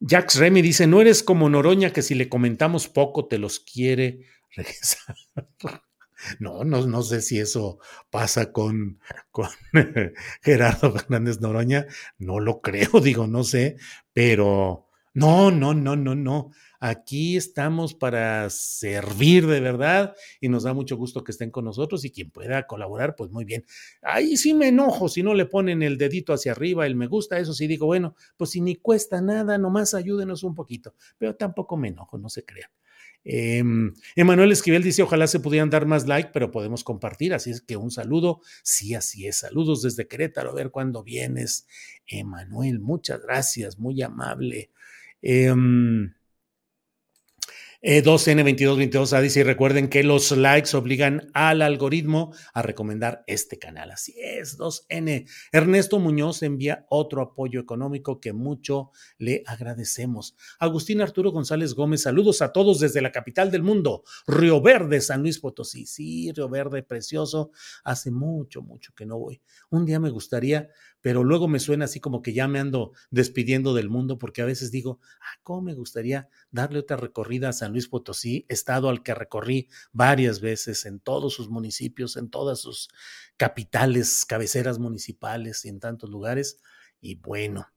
Jax 0.00 0.36
Remy 0.36 0.62
dice: 0.62 0.86
No 0.86 1.00
eres 1.00 1.22
como 1.22 1.48
Noroña 1.48 1.92
que 1.92 2.02
si 2.02 2.14
le 2.14 2.28
comentamos 2.28 2.88
poco 2.88 3.26
te 3.26 3.38
los 3.38 3.60
quiere 3.60 4.22
regresar. 4.54 5.16
No, 6.40 6.64
no, 6.64 6.86
no 6.86 7.02
sé 7.02 7.20
si 7.20 7.38
eso 7.38 7.78
pasa 8.10 8.52
con, 8.52 9.00
con 9.30 9.48
Gerardo 10.42 10.92
Fernández 10.92 11.40
Noroña, 11.40 11.86
no 12.18 12.40
lo 12.40 12.60
creo, 12.60 12.88
digo, 13.02 13.26
no 13.26 13.44
sé, 13.44 13.76
pero 14.12 14.86
no, 15.14 15.50
no, 15.50 15.74
no, 15.74 15.96
no, 15.96 16.14
no. 16.14 16.50
Aquí 16.78 17.36
estamos 17.38 17.94
para 17.94 18.50
servir 18.50 19.46
de 19.46 19.60
verdad 19.60 20.14
y 20.42 20.48
nos 20.50 20.64
da 20.64 20.74
mucho 20.74 20.96
gusto 20.96 21.24
que 21.24 21.32
estén 21.32 21.50
con 21.50 21.64
nosotros 21.64 22.04
y 22.04 22.10
quien 22.10 22.30
pueda 22.30 22.66
colaborar, 22.66 23.16
pues 23.16 23.30
muy 23.30 23.46
bien. 23.46 23.64
Ahí 24.02 24.36
sí 24.36 24.52
me 24.52 24.68
enojo 24.68 25.08
si 25.08 25.22
no 25.22 25.32
le 25.32 25.46
ponen 25.46 25.82
el 25.82 25.96
dedito 25.96 26.34
hacia 26.34 26.52
arriba, 26.52 26.86
el 26.86 26.94
me 26.94 27.06
gusta, 27.06 27.38
eso 27.38 27.54
sí 27.54 27.66
digo, 27.66 27.86
bueno, 27.86 28.14
pues 28.36 28.50
si 28.50 28.60
ni 28.60 28.76
cuesta 28.76 29.22
nada, 29.22 29.56
nomás 29.56 29.94
ayúdenos 29.94 30.42
un 30.42 30.54
poquito, 30.54 30.94
pero 31.18 31.34
tampoco 31.34 31.76
me 31.78 31.88
enojo, 31.88 32.18
no 32.18 32.28
se 32.28 32.44
crean. 32.44 32.70
Eh, 33.28 33.62
Emanuel 34.14 34.52
Esquivel 34.52 34.84
dice, 34.84 35.02
ojalá 35.02 35.26
se 35.26 35.40
pudieran 35.40 35.68
dar 35.68 35.84
más 35.84 36.06
like, 36.06 36.30
pero 36.32 36.52
podemos 36.52 36.84
compartir, 36.84 37.34
así 37.34 37.50
es 37.50 37.60
que 37.60 37.76
un 37.76 37.90
saludo, 37.90 38.40
sí, 38.62 38.94
así 38.94 39.26
es, 39.26 39.38
saludos 39.38 39.82
desde 39.82 40.06
Querétaro, 40.06 40.50
a 40.50 40.54
ver 40.54 40.70
cuándo 40.70 41.02
vienes. 41.02 41.66
Emanuel, 42.06 42.78
muchas 42.78 43.20
gracias, 43.20 43.80
muy 43.80 44.00
amable. 44.00 44.70
Eh, 45.22 45.52
eh, 47.88 48.02
2N2222 48.02 49.22
dice, 49.22 49.38
y 49.38 49.42
recuerden 49.44 49.86
que 49.88 50.02
los 50.02 50.32
likes 50.32 50.76
obligan 50.76 51.30
al 51.34 51.62
algoritmo 51.62 52.34
a 52.52 52.60
recomendar 52.62 53.22
este 53.28 53.60
canal. 53.60 53.92
Así 53.92 54.12
es, 54.18 54.58
2N. 54.58 55.30
Ernesto 55.52 56.00
Muñoz 56.00 56.42
envía 56.42 56.84
otro 56.88 57.22
apoyo 57.22 57.60
económico 57.60 58.20
que 58.20 58.32
mucho 58.32 58.90
le 59.18 59.44
agradecemos. 59.46 60.34
Agustín 60.58 61.00
Arturo 61.00 61.30
González 61.30 61.74
Gómez, 61.74 62.02
saludos 62.02 62.42
a 62.42 62.50
todos 62.50 62.80
desde 62.80 63.00
la 63.00 63.12
capital 63.12 63.52
del 63.52 63.62
mundo, 63.62 64.02
Río 64.26 64.60
Verde, 64.60 65.00
San 65.00 65.22
Luis 65.22 65.38
Potosí. 65.38 65.86
Sí, 65.86 66.32
Río 66.32 66.48
Verde, 66.48 66.82
precioso. 66.82 67.52
Hace 67.84 68.10
mucho, 68.10 68.62
mucho 68.62 68.94
que 68.96 69.06
no 69.06 69.16
voy. 69.16 69.40
Un 69.70 69.86
día 69.86 70.00
me 70.00 70.10
gustaría 70.10 70.70
pero 71.06 71.22
luego 71.22 71.46
me 71.46 71.60
suena 71.60 71.84
así 71.84 72.00
como 72.00 72.20
que 72.20 72.32
ya 72.32 72.48
me 72.48 72.58
ando 72.58 72.90
despidiendo 73.12 73.74
del 73.74 73.88
mundo 73.88 74.18
porque 74.18 74.42
a 74.42 74.44
veces 74.44 74.72
digo, 74.72 74.98
ah, 75.20 75.38
cómo 75.44 75.62
me 75.62 75.72
gustaría 75.72 76.28
darle 76.50 76.80
otra 76.80 76.96
recorrida 76.96 77.48
a 77.48 77.52
San 77.52 77.70
Luis 77.70 77.86
Potosí, 77.86 78.44
estado 78.48 78.88
al 78.88 79.04
que 79.04 79.14
recorrí 79.14 79.68
varias 79.92 80.40
veces 80.40 80.84
en 80.84 80.98
todos 80.98 81.32
sus 81.32 81.48
municipios, 81.48 82.16
en 82.16 82.28
todas 82.28 82.58
sus 82.58 82.88
capitales, 83.36 84.24
cabeceras 84.26 84.80
municipales 84.80 85.64
y 85.64 85.68
en 85.68 85.78
tantos 85.78 86.10
lugares. 86.10 86.60
Y 87.00 87.14
bueno, 87.14 87.68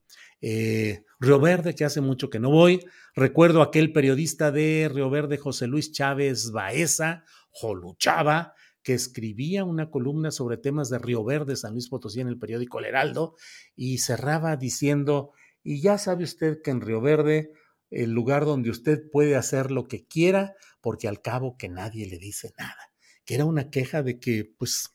eh, 0.42 1.04
Río 1.20 1.40
Verde, 1.40 1.76
que 1.76 1.86
hace 1.86 2.02
mucho 2.02 2.32
que 2.32 2.40
no 2.40 2.50
voy. 2.50 2.84
Recuerdo 3.14 3.62
aquel 3.62 3.94
periodista 3.94 4.52
de 4.52 4.90
Río 4.92 5.12
Verde, 5.12 5.38
José 5.38 5.68
Luis 5.68 5.92
Chávez 5.92 6.50
Baeza, 6.50 7.26
Joluchaba, 7.52 8.56
que 8.90 8.96
escribía 8.96 9.66
una 9.66 9.92
columna 9.92 10.32
sobre 10.32 10.58
temas 10.58 10.90
de 10.90 10.98
Río 10.98 11.24
Verde, 11.24 11.56
San 11.56 11.74
Luis 11.74 11.90
Potosí, 11.90 12.22
en 12.22 12.28
el 12.28 12.40
periódico 12.40 12.80
El 12.80 12.86
Heraldo, 12.86 13.36
y 13.76 14.00
cerraba 14.00 14.58
diciendo, 14.58 15.32
y 15.62 15.80
ya 15.80 16.00
sabe 16.00 16.24
usted 16.24 16.64
que 16.64 16.72
en 16.72 16.82
Río 16.82 17.00
Verde, 17.00 17.52
el 17.92 18.14
lugar 18.14 18.46
donde 18.46 18.72
usted 18.72 19.04
puede 19.12 19.36
hacer 19.36 19.70
lo 19.70 19.88
que 19.88 20.08
quiera, 20.08 20.56
porque 20.82 21.08
al 21.08 21.22
cabo 21.22 21.56
que 21.56 21.70
nadie 21.70 22.08
le 22.08 22.18
dice 22.18 22.52
nada, 22.58 22.92
que 23.26 23.36
era 23.36 23.46
una 23.46 23.70
queja 23.70 24.02
de 24.02 24.20
que, 24.20 24.56
pues, 24.58 24.90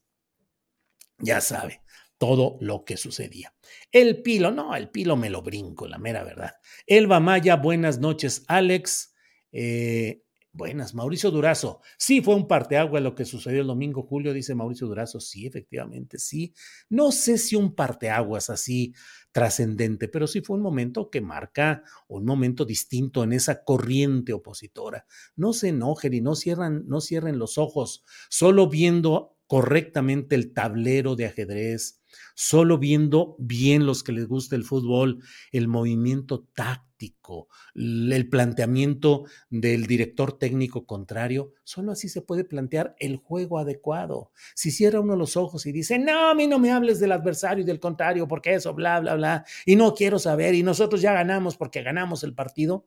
ya 1.18 1.40
sabe, 1.40 1.80
todo 2.18 2.58
lo 2.60 2.84
que 2.84 2.96
sucedía. 2.96 3.54
El 3.92 4.22
Pilo, 4.22 4.50
no, 4.50 4.74
el 4.74 4.90
Pilo 4.90 5.16
me 5.16 5.30
lo 5.30 5.40
brinco, 5.40 5.86
la 5.86 5.98
mera 5.98 6.24
verdad. 6.24 6.54
Elba 6.88 7.20
Maya, 7.20 7.54
buenas 7.54 8.00
noches, 8.00 8.44
Alex. 8.48 9.14
Eh, 9.52 10.23
Buenas, 10.56 10.94
Mauricio 10.94 11.32
Durazo. 11.32 11.80
Sí, 11.98 12.20
fue 12.20 12.36
un 12.36 12.46
parteagua 12.46 13.00
lo 13.00 13.16
que 13.16 13.24
sucedió 13.24 13.62
el 13.62 13.66
domingo, 13.66 14.04
Julio, 14.04 14.32
dice 14.32 14.54
Mauricio 14.54 14.86
Durazo. 14.86 15.18
Sí, 15.18 15.48
efectivamente, 15.48 16.20
sí. 16.20 16.54
No 16.88 17.10
sé 17.10 17.38
si 17.38 17.56
un 17.56 17.74
parteaguas 17.74 18.50
así 18.50 18.94
trascendente, 19.32 20.06
pero 20.06 20.28
sí 20.28 20.42
fue 20.42 20.54
un 20.54 20.62
momento 20.62 21.10
que 21.10 21.20
marca 21.20 21.82
un 22.06 22.24
momento 22.24 22.64
distinto 22.64 23.24
en 23.24 23.32
esa 23.32 23.64
corriente 23.64 24.32
opositora. 24.32 25.06
No 25.34 25.52
se 25.54 25.70
enojen 25.70 26.14
y 26.14 26.20
no 26.20 26.36
cierran, 26.36 26.84
no 26.86 27.00
cierren 27.00 27.40
los 27.40 27.58
ojos, 27.58 28.04
solo 28.30 28.68
viendo 28.68 29.36
correctamente 29.48 30.36
el 30.36 30.52
tablero 30.52 31.16
de 31.16 31.26
ajedrez, 31.26 32.00
solo 32.34 32.78
viendo 32.78 33.36
bien 33.38 33.86
los 33.86 34.02
que 34.02 34.12
les 34.12 34.26
gusta 34.26 34.56
el 34.56 34.64
fútbol, 34.64 35.22
el 35.52 35.68
movimiento 35.68 36.46
táctico, 36.54 37.48
el 37.74 38.28
planteamiento 38.28 39.24
del 39.50 39.86
director 39.86 40.38
técnico 40.38 40.86
contrario, 40.86 41.52
solo 41.64 41.92
así 41.92 42.08
se 42.08 42.22
puede 42.22 42.44
plantear 42.44 42.94
el 42.98 43.16
juego 43.16 43.58
adecuado. 43.58 44.30
Si 44.54 44.70
cierra 44.70 45.00
uno 45.00 45.16
los 45.16 45.36
ojos 45.36 45.66
y 45.66 45.72
dice, 45.72 45.98
no, 45.98 46.30
a 46.30 46.34
mí 46.34 46.46
no 46.46 46.58
me 46.58 46.72
hables 46.72 47.00
del 47.00 47.12
adversario 47.12 47.62
y 47.62 47.66
del 47.66 47.80
contrario, 47.80 48.28
porque 48.28 48.54
eso, 48.54 48.74
bla, 48.74 49.00
bla, 49.00 49.14
bla, 49.16 49.44
y 49.66 49.76
no 49.76 49.94
quiero 49.94 50.18
saber, 50.18 50.54
y 50.54 50.62
nosotros 50.62 51.00
ya 51.00 51.12
ganamos 51.12 51.56
porque 51.56 51.82
ganamos 51.82 52.24
el 52.24 52.34
partido, 52.34 52.86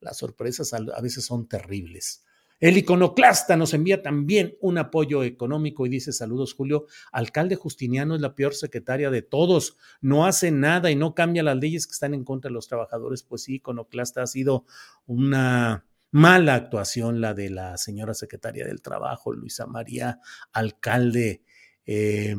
las 0.00 0.18
sorpresas 0.18 0.72
a 0.72 1.00
veces 1.00 1.24
son 1.24 1.48
terribles. 1.48 2.24
El 2.62 2.76
iconoclasta 2.76 3.56
nos 3.56 3.74
envía 3.74 4.02
también 4.02 4.56
un 4.60 4.78
apoyo 4.78 5.24
económico 5.24 5.84
y 5.84 5.88
dice 5.88 6.12
saludos 6.12 6.54
Julio, 6.54 6.86
alcalde 7.10 7.56
Justiniano 7.56 8.14
es 8.14 8.20
la 8.20 8.36
peor 8.36 8.54
secretaria 8.54 9.10
de 9.10 9.20
todos, 9.20 9.76
no 10.00 10.26
hace 10.26 10.52
nada 10.52 10.88
y 10.88 10.94
no 10.94 11.12
cambia 11.12 11.42
las 11.42 11.56
leyes 11.56 11.88
que 11.88 11.92
están 11.92 12.14
en 12.14 12.22
contra 12.22 12.50
de 12.50 12.54
los 12.54 12.68
trabajadores. 12.68 13.24
Pues 13.24 13.42
sí, 13.42 13.56
iconoclasta 13.56 14.22
ha 14.22 14.28
sido 14.28 14.64
una 15.06 15.86
mala 16.12 16.54
actuación 16.54 17.20
la 17.20 17.34
de 17.34 17.50
la 17.50 17.76
señora 17.78 18.14
secretaria 18.14 18.64
del 18.64 18.80
Trabajo, 18.80 19.32
Luisa 19.32 19.66
María, 19.66 20.20
alcalde. 20.52 21.42
Eh, 21.84 22.36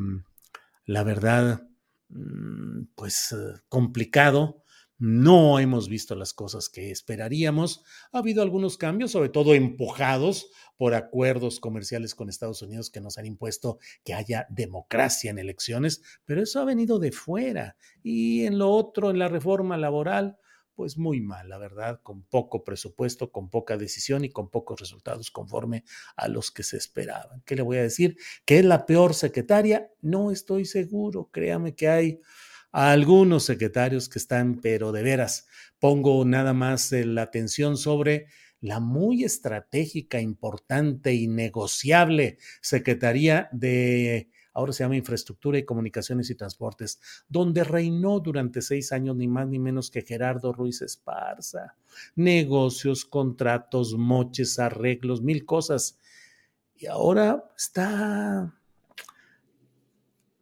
la 0.86 1.03
verdad, 1.03 1.67
mm, 2.07 2.84
pues 2.95 3.34
eh, 3.34 3.59
complicado 3.67 4.62
no 4.97 5.59
hemos 5.59 5.89
visto 5.89 6.15
las 6.15 6.33
cosas 6.33 6.69
que 6.69 6.91
esperaríamos. 6.91 7.83
Ha 8.11 8.19
habido 8.19 8.41
algunos 8.41 8.77
cambios, 8.77 9.11
sobre 9.11 9.29
todo 9.29 9.53
empujados 9.53 10.51
por 10.77 10.93
acuerdos 10.93 11.59
comerciales 11.59 12.15
con 12.15 12.29
Estados 12.29 12.61
Unidos 12.61 12.89
que 12.89 13.01
nos 13.01 13.17
han 13.17 13.25
impuesto 13.25 13.79
que 14.03 14.13
haya 14.13 14.47
democracia 14.49 15.31
en 15.31 15.39
elecciones, 15.39 16.01
pero 16.25 16.41
eso 16.41 16.59
ha 16.59 16.65
venido 16.65 16.99
de 16.99 17.11
fuera. 17.11 17.75
Y 18.01 18.45
en 18.45 18.57
lo 18.57 18.69
otro, 18.71 19.09
en 19.09 19.19
la 19.19 19.27
reforma 19.27 19.77
laboral, 19.77 20.37
pues 20.75 20.97
muy 20.97 21.21
mal, 21.21 21.49
la 21.49 21.57
verdad, 21.57 21.99
con 22.01 22.23
poco 22.23 22.63
presupuesto, 22.63 23.31
con 23.31 23.49
poca 23.49 23.77
decisión 23.77 24.25
y 24.25 24.29
con 24.29 24.49
pocos 24.49 24.79
resultados 24.79 25.29
conforme 25.31 25.83
a 26.15 26.27
los 26.27 26.51
que 26.51 26.63
se 26.63 26.77
esperaban. 26.77 27.41
¿Qué 27.45 27.55
le 27.55 27.61
voy 27.61 27.77
a 27.77 27.83
decir? 27.83 28.17
¿Que 28.45 28.59
es 28.59 28.65
la 28.65 28.85
peor 28.85 29.13
secretaria? 29.13 29.91
No 30.01 30.31
estoy 30.31 30.65
seguro, 30.65 31.29
créame 31.31 31.75
que 31.75 31.89
hay 31.89 32.21
a 32.74 32.91
algunos 32.91 33.45
secretarios 33.45 34.09
que 34.09 34.19
están, 34.19 34.59
pero 34.59 34.91
de 34.91 35.03
veras, 35.03 35.47
pongo 35.80 36.26
nada 36.26 36.53
más 36.53 36.91
la 36.91 37.21
atención 37.21 37.78
sobre 37.78 38.26
la 38.61 38.80
muy 38.80 39.24
estratégica, 39.24 40.19
importante 40.19 41.13
y 41.13 41.28
negociable 41.28 42.39
Secretaría 42.61 43.47
de, 43.51 44.30
ahora 44.53 44.74
se 44.74 44.84
llama 44.84 44.95
Infraestructura 44.95 45.59
y 45.59 45.65
Comunicaciones 45.65 46.30
y 46.32 46.36
Transportes, 46.36 46.99
donde 47.28 47.63
reinó 47.63 48.19
durante 48.19 48.61
seis 48.61 48.91
años 48.91 49.15
ni 49.17 49.28
más 49.28 49.47
ni 49.47 49.59
menos 49.59 49.91
que 49.91 50.01
Gerardo 50.01 50.51
Ruiz 50.51 50.82
Esparza. 50.82 51.76
Negocios, 52.15 53.05
contratos, 53.05 53.95
moches, 53.95 54.57
arreglos, 54.57 55.21
mil 55.21 55.45
cosas. 55.45 55.99
Y 56.76 56.88
ahora 56.88 57.51
está 57.55 58.51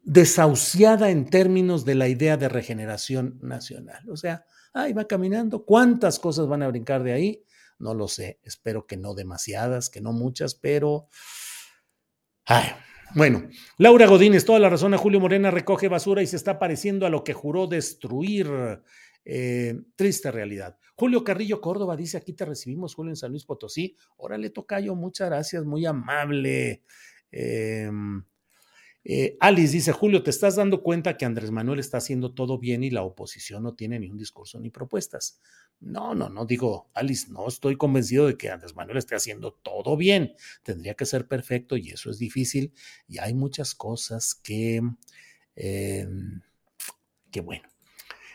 desahuciada 0.04 1.10
en 1.10 1.30
términos 1.30 1.86
de 1.86 1.96
la 1.96 2.08
idea 2.08 2.38
de 2.38 2.50
regeneración 2.50 3.40
nacional. 3.42 4.10
O 4.10 4.18
sea, 4.18 4.46
Ahí 4.74 4.94
va 4.94 5.06
caminando. 5.06 5.66
¿Cuántas 5.66 6.20
cosas 6.20 6.48
van 6.48 6.64
a 6.64 6.68
brincar 6.68 7.04
de 7.04 7.14
ahí? 7.14 7.44
No 7.80 7.94
lo 7.94 8.08
sé. 8.08 8.40
Espero 8.44 8.88
que 8.88 8.98
no 8.98 9.14
demasiadas, 9.14 9.90
que 9.90 10.02
no 10.02 10.14
muchas, 10.14 10.56
pero... 10.56 11.08
Ay, 12.46 12.68
bueno, 13.16 13.50
Laura 13.78 14.08
Godínez, 14.08 14.46
toda 14.46 14.60
la 14.60 14.70
razón 14.70 14.94
a 14.94 14.98
Julio 14.98 15.20
Morena 15.20 15.52
recoge 15.52 15.90
basura 15.90 16.22
y 16.22 16.28
se 16.28 16.38
está 16.38 16.58
pareciendo 16.58 17.06
a 17.06 17.10
lo 17.10 17.24
que 17.24 17.34
juró 17.34 17.68
destruir. 17.68 18.50
Eh, 19.24 19.80
triste 19.96 20.32
realidad. 20.32 20.78
Julio 20.96 21.24
Carrillo 21.24 21.62
Córdoba 21.62 21.96
dice: 21.96 22.18
Aquí 22.18 22.34
te 22.34 22.46
recibimos, 22.46 22.96
Julio, 22.96 23.12
en 23.12 23.18
San 23.18 23.32
Luis 23.32 23.46
Potosí. 23.46 23.96
Órale, 24.18 24.50
tocayo, 24.50 24.96
muchas 24.96 25.30
gracias, 25.30 25.64
muy 25.64 25.86
amable. 25.86 26.82
Eh, 27.32 27.92
eh, 29.04 29.38
Alice 29.40 29.74
dice, 29.74 29.92
Julio, 29.92 30.22
¿te 30.22 30.30
estás 30.30 30.56
dando 30.56 30.84
cuenta 30.84 31.18
que 31.18 31.26
Andrés 31.26 31.52
Manuel 31.52 31.80
está 31.80 31.98
haciendo 31.98 32.34
todo 32.34 32.60
bien 32.60 32.84
y 32.84 32.92
la 32.92 33.04
oposición 33.04 33.64
no 33.64 33.74
tiene 33.74 34.00
ni 34.00 34.10
un 34.10 34.18
discurso 34.18 34.60
ni 34.60 34.70
propuestas? 34.70 35.40
No, 35.80 36.14
no, 36.14 36.30
no 36.30 36.46
digo, 36.46 36.92
Alice, 36.94 37.32
no 37.32 37.48
estoy 37.48 37.76
convencido 37.76 38.28
de 38.28 38.38
que 38.38 38.52
Andrés 38.52 38.76
Manuel 38.76 38.98
esté 38.98 39.16
haciendo 39.16 39.54
todo 39.54 39.98
bien. 39.98 40.36
Tendría 40.64 40.94
que 40.94 41.08
ser 41.08 41.28
perfecto 41.28 41.78
y 41.78 41.90
eso 41.90 42.12
es 42.12 42.20
difícil. 42.20 42.74
Y 43.08 43.18
hay 43.18 43.34
muchas 43.34 43.74
cosas 43.74 44.36
que, 44.36 44.82
eh, 45.56 46.08
que 47.32 47.42
bueno, 47.42 47.71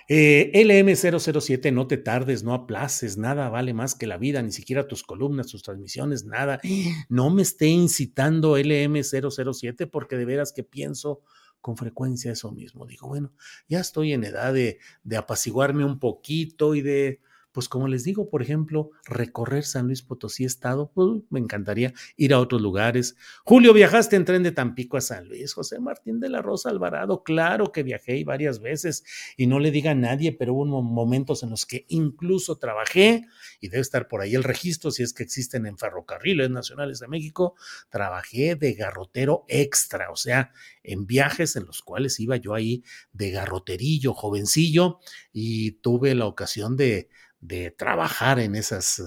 eh, 0.09 0.52
LM007, 0.54 1.72
no 1.72 1.86
te 1.86 1.96
tardes, 1.96 2.44
no 2.44 2.54
aplaces, 2.54 3.16
nada 3.16 3.48
vale 3.48 3.74
más 3.74 3.94
que 3.94 4.07
la 4.07 4.18
vida, 4.18 4.42
ni 4.42 4.52
siquiera 4.52 4.86
tus 4.86 5.02
columnas, 5.02 5.48
tus 5.48 5.62
transmisiones, 5.62 6.24
nada. 6.24 6.61
No 7.09 7.30
me 7.30 7.42
esté 7.42 7.66
incitando 7.66 8.57
LM007 8.57 9.90
porque 9.90 10.16
de 10.16 10.24
veras 10.24 10.52
que 10.52 10.62
pienso 10.62 11.22
con 11.61 11.76
frecuencia 11.76 12.30
eso 12.30 12.52
mismo. 12.52 12.86
Digo, 12.86 13.09
bueno, 13.09 13.32
ya 13.68 13.80
estoy 13.80 14.12
en 14.12 14.24
edad 14.24 14.54
de, 14.54 14.78
de 15.02 15.16
apaciguarme 15.16 15.84
un 15.84 15.98
poquito 15.98 16.74
y 16.74 16.82
de 16.82 17.20
pues 17.57 17.70
como 17.70 17.88
les 17.88 18.04
digo, 18.04 18.28
por 18.28 18.42
ejemplo, 18.42 18.90
recorrer 19.07 19.64
San 19.64 19.86
Luis 19.86 20.02
Potosí 20.02 20.44
Estado, 20.44 20.92
pues, 20.92 21.22
me 21.30 21.40
encantaría 21.40 21.94
ir 22.18 22.34
a 22.34 22.38
otros 22.38 22.61
lugares. 22.61 23.16
Julio, 23.44 23.72
viajaste 23.72 24.14
en 24.14 24.26
tren 24.26 24.42
de 24.42 24.52
Tampico 24.52 24.98
a 24.98 25.00
San 25.00 25.26
Luis. 25.26 25.54
José 25.54 25.80
Martín 25.80 26.20
de 26.20 26.28
la 26.28 26.42
Rosa 26.42 26.68
Alvarado, 26.68 27.22
claro 27.22 27.72
que 27.72 27.82
viajé 27.82 28.22
varias 28.24 28.61
veces 28.61 29.04
y 29.38 29.46
no 29.46 29.59
le 29.59 29.70
diga 29.70 29.92
a 29.92 29.94
nadie, 29.94 30.32
pero 30.32 30.52
hubo 30.52 30.82
momentos 30.82 31.42
en 31.44 31.48
los 31.48 31.64
que 31.64 31.86
incluso 31.88 32.59
trabajé 32.59 33.24
y 33.59 33.68
debe 33.68 33.80
estar 33.80 34.07
por 34.07 34.20
ahí 34.20 34.34
el 34.34 34.44
registro 34.44 34.90
si 34.90 35.02
es 35.02 35.14
que 35.14 35.22
existen 35.22 35.64
en 35.64 35.78
ferrocarriles 35.78 36.50
nacionales 36.50 36.98
de 36.98 37.09
México. 37.09 37.54
Trabajé 37.88 38.57
de 38.57 38.74
garrotero 38.74 39.46
extra, 39.48 40.11
o 40.11 40.16
sea, 40.16 40.52
en 40.82 41.07
viajes 41.07 41.57
en 41.57 41.64
los 41.64 41.80
cuales 41.80 42.20
iba 42.20 42.36
yo 42.36 42.52
ahí 42.52 42.84
de 43.14 43.30
garroterillo, 43.30 44.12
jovencillo, 44.12 44.98
y 45.32 45.72
tuve 45.80 46.14
la 46.14 46.26
ocasión 46.26 46.76
de 46.76 47.09
de 47.41 47.70
trabajar 47.70 48.39
en 48.41 48.55
esas, 48.55 49.01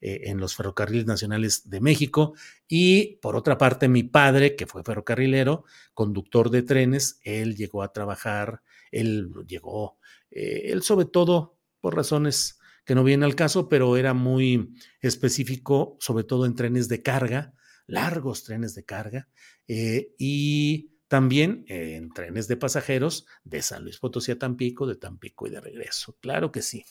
eh, 0.00 0.22
en 0.24 0.38
los 0.38 0.56
ferrocarriles 0.56 1.06
nacionales 1.06 1.68
de 1.70 1.80
México. 1.80 2.34
Y 2.68 3.16
por 3.16 3.36
otra 3.36 3.58
parte, 3.58 3.88
mi 3.88 4.02
padre, 4.02 4.56
que 4.56 4.66
fue 4.66 4.82
ferrocarrilero, 4.82 5.64
conductor 5.94 6.50
de 6.50 6.62
trenes, 6.62 7.20
él 7.22 7.56
llegó 7.56 7.82
a 7.82 7.92
trabajar, 7.92 8.62
él 8.90 9.30
llegó, 9.46 9.98
eh, 10.30 10.72
él 10.72 10.82
sobre 10.82 11.06
todo 11.06 11.58
por 11.80 11.96
razones 11.96 12.58
que 12.84 12.94
no 12.94 13.04
vienen 13.04 13.24
al 13.24 13.34
caso, 13.34 13.68
pero 13.68 13.96
era 13.96 14.14
muy 14.14 14.74
específico, 15.00 15.96
sobre 16.00 16.24
todo 16.24 16.46
en 16.46 16.54
trenes 16.54 16.88
de 16.88 17.02
carga, 17.02 17.54
largos 17.86 18.44
trenes 18.44 18.74
de 18.74 18.84
carga, 18.84 19.28
eh, 19.68 20.14
y 20.18 20.93
también 21.08 21.64
en 21.68 22.10
trenes 22.10 22.48
de 22.48 22.56
pasajeros 22.56 23.26
de 23.44 23.62
San 23.62 23.82
Luis 23.82 23.98
Potosí 23.98 24.32
a 24.32 24.38
Tampico, 24.38 24.86
de 24.86 24.96
Tampico 24.96 25.46
y 25.46 25.50
de 25.50 25.60
regreso. 25.60 26.16
Claro 26.20 26.50
que 26.50 26.62
sí. 26.62 26.84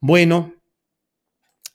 Bueno, 0.00 0.54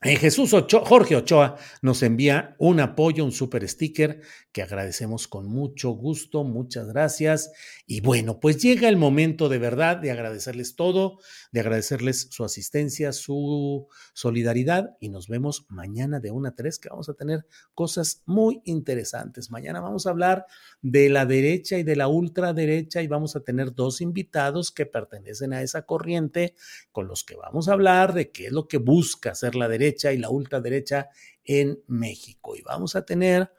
eh, 0.02 0.16
Jesús 0.16 0.54
Ochoa, 0.54 0.86
Jorge 0.86 1.18
Ochoa 1.18 1.58
nos 1.82 2.04
envía 2.04 2.56
un 2.58 2.80
apoyo, 2.80 3.26
un 3.26 3.34
super 3.34 3.68
sticker 3.68 4.22
que 4.54 4.62
agradecemos 4.62 5.28
con 5.28 5.45
mucho 5.45 5.89
gusto, 5.89 6.45
muchas 6.45 6.88
gracias. 6.88 7.52
Y 7.86 8.00
bueno, 8.00 8.39
pues 8.39 8.62
llega 8.62 8.88
el 8.88 8.95
momento 8.95 9.50
de 9.50 9.58
verdad 9.58 9.97
de 9.97 10.12
agradecerles 10.12 10.78
todo, 10.78 11.20
de 11.52 11.60
agradecerles 11.60 12.30
su 12.32 12.45
asistencia, 12.45 13.12
su 13.12 13.88
solidaridad 14.14 14.95
y 15.02 15.10
nos 15.10 15.28
vemos 15.28 15.66
mañana 15.68 16.22
de 16.22 16.32
1 16.32 16.47
a 16.47 16.56
3 16.56 16.80
que 16.80 16.88
vamos 16.88 17.10
a 17.10 17.16
tener 17.16 17.45
cosas 17.74 18.24
muy 18.26 18.62
interesantes. 18.64 19.52
Mañana 19.52 19.82
vamos 19.82 20.08
a 20.08 20.12
hablar 20.12 20.45
de 20.82 21.10
la 21.10 21.26
derecha 21.26 21.78
y 21.78 21.84
de 21.84 21.97
la 21.97 22.08
ultraderecha 22.08 23.02
y 23.02 23.08
vamos 23.08 23.36
a 23.36 23.41
tener 23.41 23.76
dos 23.76 24.00
invitados 24.00 24.72
que 24.72 24.86
pertenecen 24.86 25.52
a 25.52 25.62
esa 25.62 25.82
corriente 25.82 26.56
con 26.93 27.06
los 27.06 27.26
que 27.26 27.36
vamos 27.36 27.68
a 27.68 27.74
hablar 27.74 28.14
de 28.14 28.32
qué 28.32 28.45
es 28.45 28.54
lo 28.54 28.70
que 28.70 28.78
busca 28.78 29.32
hacer 29.32 29.56
la 29.56 29.68
derecha 29.68 29.89
y 29.90 30.18
la 30.18 30.30
ultraderecha 30.30 31.10
en 31.44 31.84
México. 31.88 32.56
Y 32.56 32.62
vamos 32.62 32.96
a 32.96 33.06
tener 33.06 33.52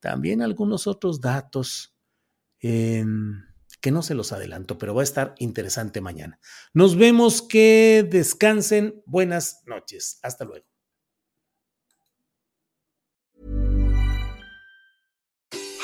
también 0.00 0.42
algunos 0.42 0.86
otros 0.86 1.20
datos 1.20 1.96
em, 2.60 3.42
que 3.80 3.90
no 3.90 4.02
se 4.02 4.14
los 4.14 4.32
adelanto, 4.32 4.78
pero 4.78 4.94
va 4.94 5.02
a 5.02 5.04
estar 5.04 5.34
interesante 5.38 6.00
mañana. 6.00 6.38
Nos 6.72 6.96
vemos, 6.96 7.42
que 7.42 8.06
descansen. 8.08 9.02
Buenas 9.06 9.62
noches. 9.66 10.18
Hasta 10.22 10.44
luego. 10.44 10.66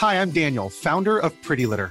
Hi, 0.01 0.15
I'm 0.15 0.31
Daniel, 0.31 0.71
founder 0.71 1.19
of 1.19 1.33
Pretty 1.43 1.67
Litter. 1.67 1.91